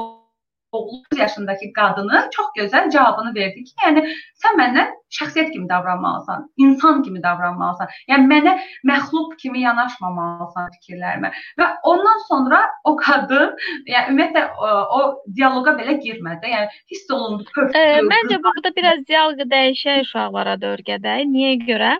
[0.73, 4.03] oğlu yaşındakı qadını çox gözəl cavabını verdi ki, yəni
[4.43, 7.93] sən məndən şəxsiyyət kimi davranmalısan, insan kimi davranmalısan.
[8.11, 8.55] Yəni mənə
[8.89, 11.31] məxluq kimi yanaşmamalısan fikirlərimə.
[11.61, 13.55] Və ondan sonra o qadın,
[13.89, 15.01] yəni ümumiyyətlə o, o
[15.39, 16.53] dialoqa belə girmədi.
[16.53, 17.49] Yəni hiss olundu.
[17.73, 21.25] E, məncə burada biraz dialoq dəyişək uşaqlara dörgədək.
[21.33, 21.97] Niyə görə?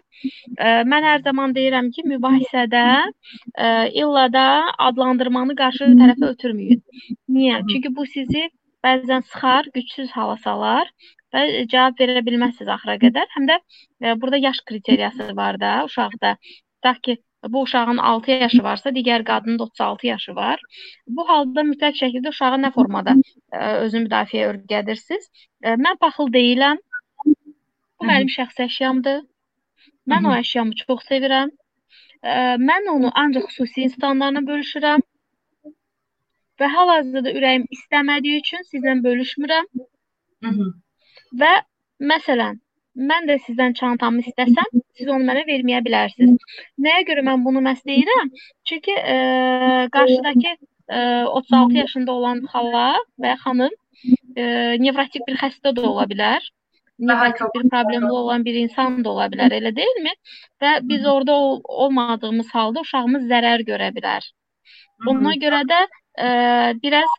[0.59, 3.69] E, mən hər zaman deyirəm ki, mübahisədə e,
[4.03, 4.47] illa da
[4.91, 6.85] adlandırmanı qarşı tərəfə ötürməyin.
[7.33, 7.63] Niyə?
[7.71, 8.49] Çünki bu sizi
[8.85, 10.91] bəzən sıxar, gücsüz hala salar
[11.35, 13.29] və cavab verə bilməzsiniz axıra qədər.
[13.37, 16.37] Həm də e, burada yaş kriteriyası var da uşaqda.
[16.79, 17.17] Tutaq ki,
[17.49, 20.63] bu uşağın 6 yaşı varsa, digər qadının da 36 yaşı var.
[21.07, 23.15] Bu halda mütləq şəkildə uşağı nə formada
[23.53, 25.31] e, özünü müdafiə örgədirsiniz?
[25.63, 26.81] E, mən paxıl deyiləm.
[27.27, 29.23] Bu mənim şəxsi əşyamdır.
[30.11, 31.53] Mən o əşyamı çox sevirəm.
[32.23, 32.35] E,
[32.71, 35.05] mən onu ancaq xüsusi insanlarla bölüşürəm
[36.59, 39.67] və hal-hazırda ürəyim istəmədiyi üçün sizlə bölüşmürəm.
[40.43, 40.69] Hı -hı.
[41.43, 41.53] Və
[42.13, 42.59] məsələn,
[43.11, 46.63] mən də sizdən çantamı istəsəm, siz onu mənə verməyə bilərsiniz.
[46.87, 48.31] Nəyə görə mən bunu məhz deyirəm?
[48.69, 49.17] Çünki e,
[49.93, 50.55] qarşıdakı
[50.89, 52.89] e, 36 yaşında olan xala
[53.23, 53.75] və xanım
[54.37, 54.45] e,
[54.85, 56.43] nevrotik bir xəstə də ola bilər.
[56.99, 60.17] Nevrotik bir problemli olan bir insan da ola bilər, elə deyilmi?
[60.63, 64.27] Və biz orada ol olmadığımız halda uşağımız zərər görə bilər.
[65.07, 65.79] Buna görə də
[66.19, 66.29] ə,
[66.83, 67.13] biraz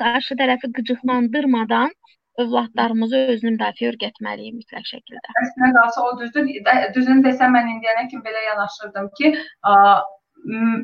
[0.00, 1.92] qarşı tərəfi qıcıqlandırmadan
[2.38, 5.34] övladlarımızı özünü müdafiə öyrətməliyik mütləq şəkildə.
[5.42, 6.48] Əslində qalsa o düzdür.
[6.94, 9.34] Düzünü desəm mən indiyənə kimi belə yanaşırdım ki,
[9.66, 9.74] ə,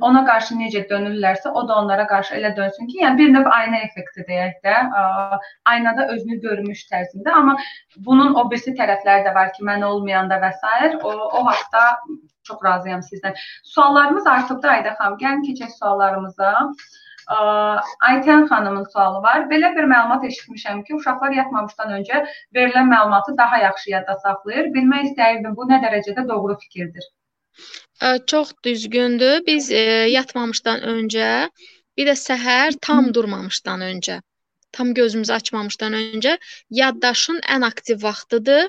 [0.05, 3.80] ona qarşı necə dönürlərsə, o da onlara qarşı elə dönsün ki, yəni bir növ ayna
[3.86, 5.38] effekti deyək də, ə,
[5.72, 7.57] aynada özünü görmüş tərzində, amma
[8.09, 10.92] bunun o birisi tərəfləri də var ki, mən olmayanda və s.
[11.03, 11.86] o o vaxtda
[12.47, 13.34] çox razıyam sizdən.
[13.64, 15.18] Suallarımız artıqdır Ayda xanım.
[15.22, 16.53] Gəlin keçək suallarımıza.
[17.27, 19.47] Aytən xanımın sualı var.
[19.51, 22.22] Belə bir məlumat eşitmişəm ki, uşaqlar yatmamışdan öncə
[22.55, 24.70] verilən məlumatı daha yaxşı yadda saxlayır.
[24.77, 27.11] Bilmək istəyirdim, bu nə dərəcədə doğru fikirdir?
[28.27, 29.43] Çox düzgündür.
[29.47, 29.70] Biz
[30.12, 31.51] yatmamışdan öncə,
[31.97, 34.20] bir də səhər tam durmamışdan öncə
[34.72, 36.36] tam gözümüzü açmamışdan öncə
[36.70, 38.68] yaddaşın ən aktiv vaxtıdır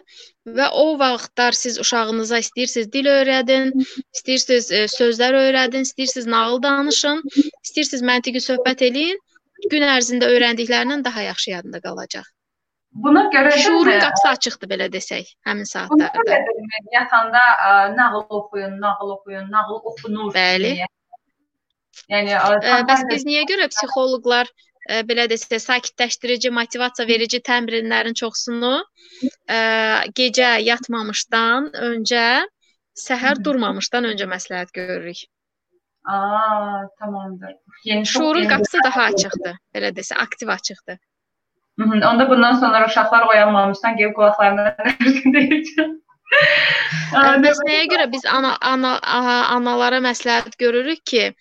[0.60, 3.74] və o vaxtlar siz uşağınıza istəyirsiniz dil öyrədin,
[4.16, 7.22] istəyirsiniz e, sözlər öyrədin, istəyirsiniz nağıl danışın,
[7.66, 9.20] istəyirsiniz məntiqi söhbət eləyin,
[9.72, 12.28] gün ərzində öyrəndiklərindən daha yaxşı yadında qalacaq.
[12.98, 16.38] Buna görə də şuurun qapısı açıqdır belə desək, həmin saatlarda.
[16.94, 20.32] Yatanda ə, nağıl oxuyun, nağıl oxuyun, nağıl oxunur.
[20.34, 20.72] Bəli.
[20.80, 20.88] Deyə.
[22.14, 24.67] Yəni ə, bəs biz niyə görə psixoloqlar ə,
[25.08, 29.60] belə desək, sakitləşdirici, motivasiya verici təmrinlərin çoxsunu ə,
[30.16, 32.28] gecə yatmamışdan öncə,
[32.98, 35.28] səhər durmamışdan öncə məsləhət görürük.
[36.08, 37.58] Aa, tamamdır.
[37.86, 40.98] Yəni şuurun qapısı daha açıqdır, belə desək, aktiv açıqdır.
[41.80, 42.10] Hı -hı.
[42.10, 44.76] Onda bundan sonra uşaqlar oyanmamışdan gəlib qulaqlarına
[45.36, 45.92] deyəcəm.
[47.44, 49.00] Bəs nəyə görə biz ana, ana,
[49.58, 51.34] analara məsləhət görürük ki,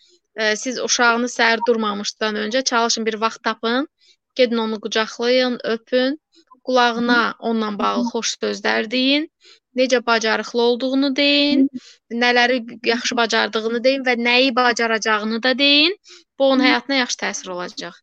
[0.62, 3.88] siz uşağınız səhər durmamışdan öncə çalışın bir vaxt tapın,
[4.34, 6.20] gedin onu qucaqlayın, öpün,
[6.64, 9.28] qulağına onunla bağlı xoş sözlər deyin,
[9.76, 11.68] necə bacarıqlı olduğunu deyin,
[12.10, 15.96] nələri yaxşı bacardığını deyin və nəyi bacaracağını da deyin.
[16.38, 17.94] Bu onun həyatına yaxşı təsir olacaq.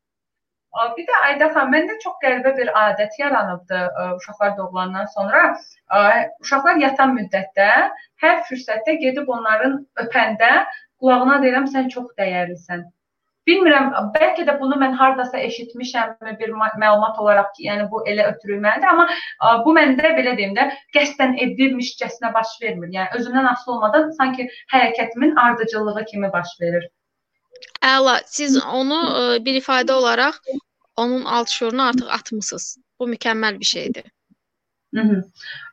[0.97, 3.81] Bir də Ayda xanım, məndə çox qəribə bir adət yaranıbdı
[4.15, 5.41] uşaqlar doğulandan sonra.
[6.41, 7.67] Uşaqlar yatan müddətdə
[8.23, 10.49] hər fürsətdə gedib onların öpəndə
[11.03, 12.85] qulağına deyirəm sən çox dəyərlisən.
[13.47, 18.87] Bilmirəm, bəlkə də bunu mən hardasa eşitmişəmmi bir məlumat olaraq ki, yəni bu elə ötürülməlidir,
[18.87, 22.93] amma ə, bu məndə belə deyim də qəsdən edilmişcəsinə baş vermir.
[22.95, 26.87] Yəni özümdən asılı olmadan sanki hərəkətimin ardıcıllığı kimi baş verir.
[27.83, 30.39] Əla, siz onu ə, bir ifadə olaraq
[30.95, 32.77] onun alt şuurunu artıq atmısınız.
[32.99, 34.07] Bu mükəmməl bir şeydir.
[34.95, 35.23] Hı -hı.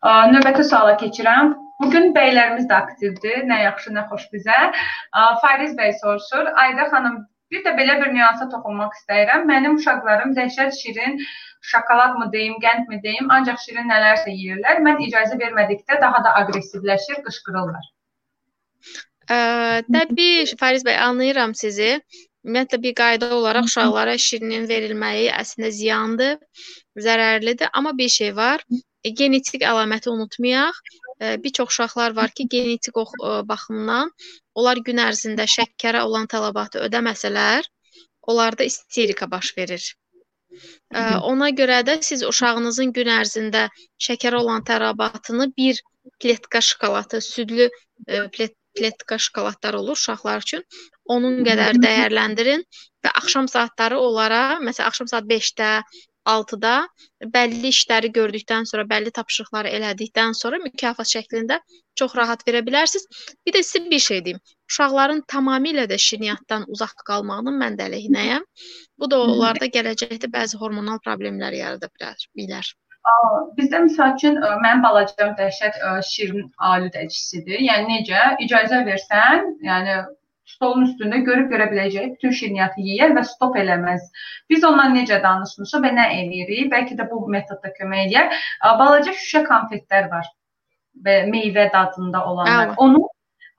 [0.03, 1.55] Ə, növbəti suala keçirəm.
[1.81, 3.43] Bugün bəylərimiz də aktivdir.
[3.49, 4.61] Nə yaxşı, nə xoş bizə.
[5.43, 6.53] Fariz bəy soruşur.
[6.65, 9.47] Ayda xanım Bir də belə bir nüansa toxunmaq istəyirəm.
[9.51, 11.17] Mənim uşaqlarım dəhşət şirin
[11.71, 14.79] şokolad mı deyim, qənd mi deyim, ancaq şirin nələrsə yeyirlər.
[14.87, 17.89] Mən icazə vermədikdə daha da aqressivləşir, qışqırırlar.
[19.27, 19.39] Ə,
[19.97, 21.97] təbii Fariz bəy anlayıram sizi.
[22.47, 26.39] Ümumiyyətlə bir qayda olaraq uşaqlara şirinin verilməyi əslində ziyandır,
[27.07, 28.63] zərərlidir, amma bir şey var.
[29.05, 30.81] E, genetik əlaməti unutmayaq.
[31.21, 34.13] E, bir çox uşaqlar var ki, genetik e, baxımdan
[34.61, 37.69] onlar gün ərzində şəkərə olan tələbatı ödəməsələr,
[38.29, 39.95] onlarda isterika baş verir.
[41.31, 43.69] Ona görə də siz uşağınızın gün ərzində
[44.07, 45.79] şəkərə olan tələbatını bir
[46.23, 47.69] pletka şokoladı, südlü
[48.35, 50.65] plet, pletka şokoladlar olur uşaqlar üçün.
[51.05, 52.67] Onun qədər dəyərləndirin
[53.05, 55.71] və axşam saatları onlara, məsələn, axşam saat 5-də,
[56.33, 56.75] 6-da
[57.35, 61.61] bəlli işləri gördükdən sonra, bəlli tapşırıqları elədikdən sonra mükafat şəklində
[62.01, 63.07] çox rahat verə bilərsiniz.
[63.47, 64.43] Bir də sizə bir şey deyim.
[64.71, 68.47] Uşaqların tamamilə də şirniyyatdan uzaq qalmağının mən də əleyhinəyəm.
[68.99, 72.29] Bu da onlarda gələcəkdə bəzi hormonal problemlər yarada bilər.
[72.39, 72.71] bilər.
[73.59, 75.79] Bizdə məsəl üçün mənim balacam dəhşət
[76.13, 77.63] şirin aludəçisidir.
[77.67, 79.97] Yəni necə icazə versən, yəni
[80.55, 84.09] stolun üstündə görüb görə biləcəyi bütün şirniyyatı yeyər və stop eləməz.
[84.51, 86.69] Biz ondan necə danışmışıq və nə eləyirik?
[86.75, 88.43] Bəlkə də bu metodda kömək eləyər.
[88.83, 90.29] Balaca şüşə konfetlər var
[91.07, 92.75] və meyvə dadında olanlar.
[92.75, 92.79] Hə.
[92.85, 93.07] Onu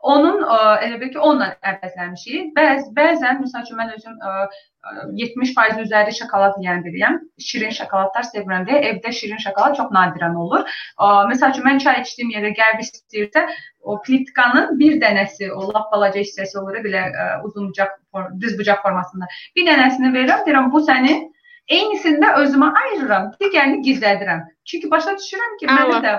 [0.02, 2.54] Onun ə, elə bil ki, onunla əvəzləmişik.
[2.56, 4.48] Bəz bəzən məsəl üçün mən özüm ə,
[4.90, 7.18] 70% üzəri şokolad yeyən biriyəm.
[7.48, 10.64] Şirin şokoladlar sevirəm deyə evdə şirin şokolad çox nadirən olur.
[10.98, 13.46] Ə, məsəl üçün mən çay içdiyim yerdə qərb istəyirsə,
[13.82, 17.94] o plitkanın bir dənəsi, o lap balaca hissəsi olur, belə ə, uzunbucaq,
[18.42, 19.30] düz bucaq formasında.
[19.56, 21.30] Bir dənəsini verirəm, deyirəm bu sənin
[21.72, 24.42] Eynisində özümə ayırıram, digərini gizlədirəm.
[24.68, 26.16] Çünki başa düşürəm ki, mənə də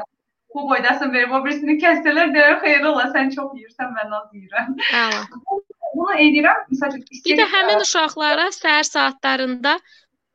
[0.55, 4.75] bu boydasın verib o birisini kəsdilər deyir xeyir ola sən çox yeyirsən mən az yeyirəm.
[5.95, 6.63] Bunu edirəm.
[6.73, 9.77] Məsələn, bir də həmin uşaqlara səhər saatlarında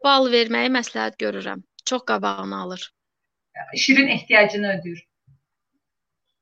[0.06, 1.64] bal verməyi məsləhət görürəm.
[1.86, 2.84] Çox qabağını alır.
[3.76, 5.02] Şirin ehtiyacını ödəyir.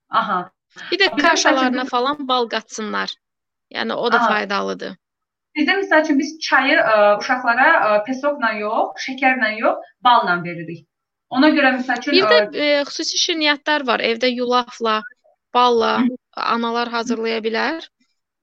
[0.09, 0.39] Aha.
[0.91, 3.13] Bir də kaşalarına falan bal qatsınlar.
[3.74, 4.28] Yəni o da Aha.
[4.34, 4.97] faydalıdır.
[5.55, 10.84] Bizdə məsəl üçün biz çayı ə, uşaqlara ə, pesokla yox, şəkərlə yox, balla veririk.
[11.32, 14.03] Ona görə məsəl üçün bir də e, xüsusi şirniyyatlar var.
[14.03, 14.99] Evdə yulafla,
[15.55, 15.93] balla
[16.36, 17.88] analar hazırlaya bilər.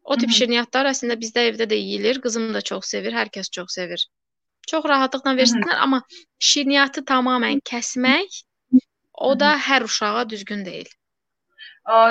[0.03, 2.21] O tip şirniyyatlar əslində bizdə evdə də yeyilir.
[2.25, 4.07] Qızım da çox sevir, hər kəs çox sevir.
[4.71, 6.03] Çox rahatlıqla versinlər, amma
[6.39, 8.43] şirniyyatı tamamilə kəsmək
[9.29, 10.91] o da hər uşağa düzgün deyil.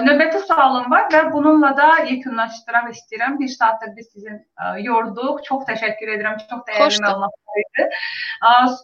[0.06, 3.38] Növbəti sualım var və bununla da yekunlaşdırmaq istəyirəm.
[3.40, 4.40] Bir saatdır biz sizin
[4.84, 5.40] yorduq.
[5.48, 6.40] Çox təşəkkür edirəm.
[6.50, 7.88] Çox dəyərli məlumatlar idi.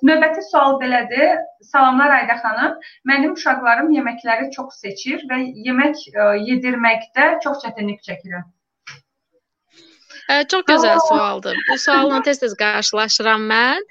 [0.09, 1.41] Növbəti sual belədir.
[1.71, 2.77] Salamlar Ayda xanım.
[3.11, 6.07] Mənim uşaqlarım yeməkləri çox seçir və yemək
[6.51, 8.47] yedirməkdə çox çətinlik çəkirəm.
[10.51, 11.57] Çox gözəl sualdır.
[11.71, 13.83] Bu sualla tez-tez qarşılaşıram mən.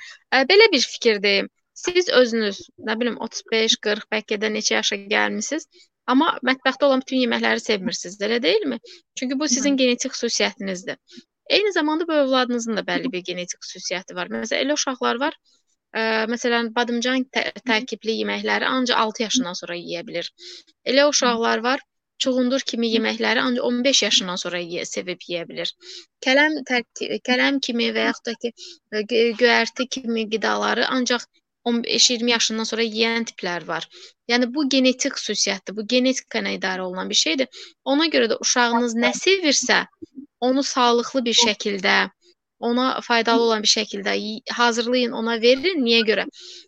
[0.52, 1.48] Belə bir fikirdeyim.
[1.76, 5.66] Siz özünüz, nə bilim 35, 40, bəlkə də neçə yaşa gəlmisiniz
[6.12, 8.78] Amma mətbəxdə olan bütün yeməkləri sevmirsiniz, elə deyilmi?
[9.18, 10.98] Çünki bu sizin genetik xüsusiyyətinizdir.
[11.56, 14.30] Eyni zamanda bu övladınızın da bəlli bir genetik xüsusiyyəti var.
[14.34, 15.38] Məsələn, elə uşaqlar var,
[15.98, 20.30] ə, məsələn, badımcan tə tərkibli yeməkləri ancaq 6 yaşından sonra yeyə bilir.
[20.92, 21.82] Elə uşaqlar var,
[22.24, 25.72] çuğundur kimi yeməkləri ancaq 15 yaşından sonra yeyə, sevib yeyə bilir.
[26.26, 26.60] Kələm
[27.30, 28.52] kələm kimi və yaxud da ki,
[29.42, 31.26] göyərti kimi qidaları ancaq
[31.66, 33.86] 15-20 yaşından sonra yeyən tiplər var.
[34.30, 35.74] Yəni bu genetik xüsusiyyətdir.
[35.78, 37.64] Bu genetika ilə idarə olunan bir şeydir.
[37.84, 39.80] Ona görə də uşağınız nə sevirsə,
[40.40, 41.96] onu sağlıqlı bir şəkildə,
[42.68, 44.14] ona faydalı olan bir şəkildə
[44.60, 45.82] hazırlayın, ona verin.
[45.84, 46.26] Niyə görə?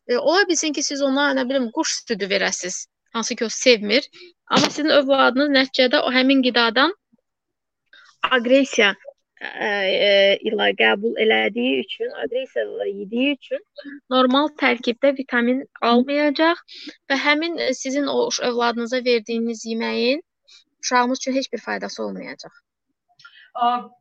[0.09, 4.09] E, ola bilsin ki, siz ona nə bilim quş südü verəsiz, hansı ki o sevmir,
[4.50, 6.94] amma sizin övladınız nəticədə o həmin qidadan
[8.22, 8.94] aqressiya
[10.50, 13.61] ilə qəbul elədiyi üçün, adresiyalar yediyi üçün
[14.11, 16.62] normal tərkibdə vitamin almayacaq
[17.11, 20.24] və həmin sizin o övladınıza verdiyiniz yeməyin
[20.82, 22.50] uşağınız üçün heç bir faydası olmayacaq.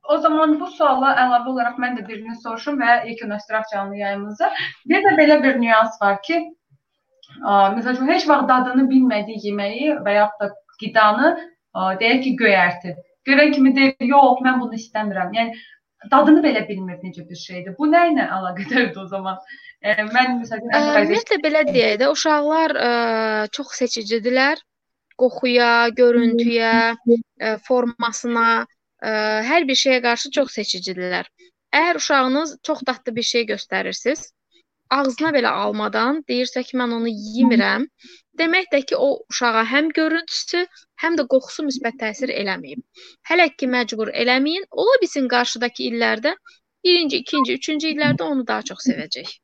[0.10, 4.50] O zaman bu suala əlavə olaraq mən də birini soruşum və yekunlaşdıraq canlı yayımımızı.
[4.90, 6.38] Bir də belə bir nüans var ki,
[7.42, 11.34] məsələn, heç vaxt dadını bilmədiyi yeməyi və yaxud da qidanı
[12.02, 12.96] deyək ki, göyərtir
[13.28, 15.34] Görən kimi deyir, yox, mən bunu istəmirəm.
[15.36, 15.58] Yəni
[16.12, 17.76] dadını belə bilmir necə bir şeydir.
[17.80, 19.42] Bu nə ilə əlaqədardır o zaman?
[19.84, 22.92] Yəni mən məsələn Ümumiyyətlə belə deyək də, uşaqlar ə,
[23.58, 24.64] çox seçicidirlər.
[25.20, 29.14] Qoxuya, görüntüyə, ə, formasına, ə,
[29.50, 31.28] hər bir şeyə qarşı çox seçicidirlər.
[31.76, 34.30] Əgər uşağınız çox dadlı bir şey göstərirsiniz,
[34.90, 37.88] ağzına belə almadan deyirsə ki, mən onu yemirəm,
[38.42, 40.66] demək də ki, o uşağa həm görüntüsü,
[41.04, 42.84] həm də qoxusu müsbət təsir eləməyib.
[43.32, 44.70] Hələ ki məcbur eləməyin.
[44.84, 46.38] Ola bilsin qarşıdakı illərdə
[46.86, 49.36] birinci, ikinci, üçüncü illərdə onu daha çox sevəcək.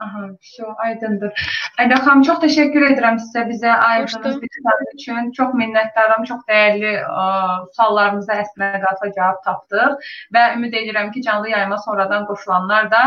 [0.00, 1.32] Aha, şu aydındır.
[1.78, 5.28] Ayda xanım çox təşəkkür edirəm sizə bizə ayırdığınız bir üçün.
[5.38, 6.24] Çox minnətdaram.
[6.30, 7.26] Çox dəyərli ə,
[7.76, 13.02] suallarımıza əslinə qata cavab tapdıq və ümid edirəm ki, canlı yayıma sonradan qoşulanlar da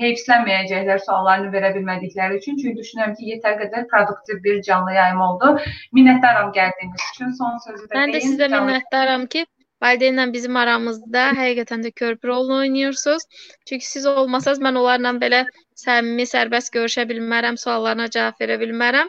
[0.00, 2.58] heyfslənməyəcəklər suallarını verə bilmədikləri üçün.
[2.60, 5.50] Çünki düşünürəm ki, yetər qədər produktiv bir canlı yayım oldu.
[5.98, 7.32] Minnətdaram gəldiyiniz üçün.
[7.40, 8.30] Son sözü də Mən də deyim.
[8.32, 9.44] sizə Canlı- minnətdaram ki,
[9.82, 13.26] valideynlə bizim aramızda həqiqətən də körpü rolunu oynayırsınız.
[13.68, 15.44] Çünki siz olmasanız mən onlarla belə
[15.84, 19.08] səmimi, sərbəst görüşə bilmərəm, suallarına cavab verə bilmərəm.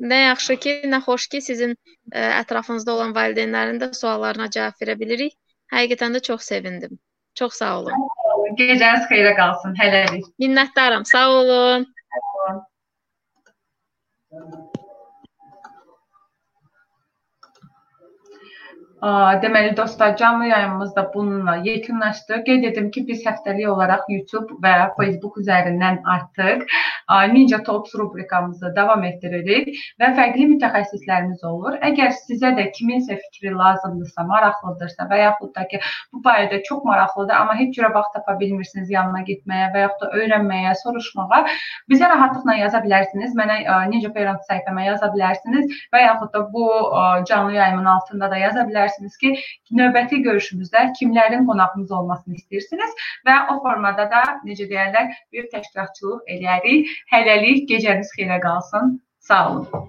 [0.00, 1.72] Nə yaxşı ki, nə xoş ki, sizin
[2.14, 5.34] ə, ətrafınızda olan valideynlərin də suallarına cavab verə bilirik.
[5.74, 6.98] Həqiqətən də çox sevindim.
[7.34, 8.08] Çox sağ olun.
[8.58, 9.74] Gecəniz xeyrə qalsın.
[9.78, 10.26] Hələlik.
[10.42, 11.04] Minnətdaram.
[11.08, 11.86] Sağ olun.
[12.18, 12.58] Aa,
[19.02, 22.44] Deməli dostlar, canlı yayımımız da bununla yekunlaşdı.
[22.44, 26.62] Qeyd edim ki, biz həftəlik olaraq YouTube və Facebook üzərindən artıq
[27.32, 31.80] Ninja Talks rubrikamızı davam etdiririk və fərqli mütəxəssislərimiz olur.
[31.82, 35.82] Əgər sizə də kiminsə fikri lazımdırsa, maraqlıdırsa və yaxud da ki,
[36.12, 40.12] bu barədə çox maraqlıdır, amma heç cürə vaxt tapa bilmirsiniz yanına getməyə və yaxud da
[40.20, 41.42] öyrənməyə, soruşmağa,
[41.90, 43.34] bizə rahatlıqla yaza bilərsiniz.
[43.34, 43.58] Mənə
[43.90, 46.70] Ninja Parent səhifəmə yaza bilərsiniz və yaxud da bu
[47.26, 49.30] canlı yayımın altında da yaza bilərsiniz ki,
[49.78, 52.92] növbəti görüşümüzdə kimlərin qonağımız olmasını istəyirsiniz
[53.26, 56.92] və o formada da necə deyirlər, bir təşkilatçılıq eləyərik.
[57.12, 59.00] Hələlik gecəniz xeyrə qalsın.
[59.20, 59.88] Sağ olun.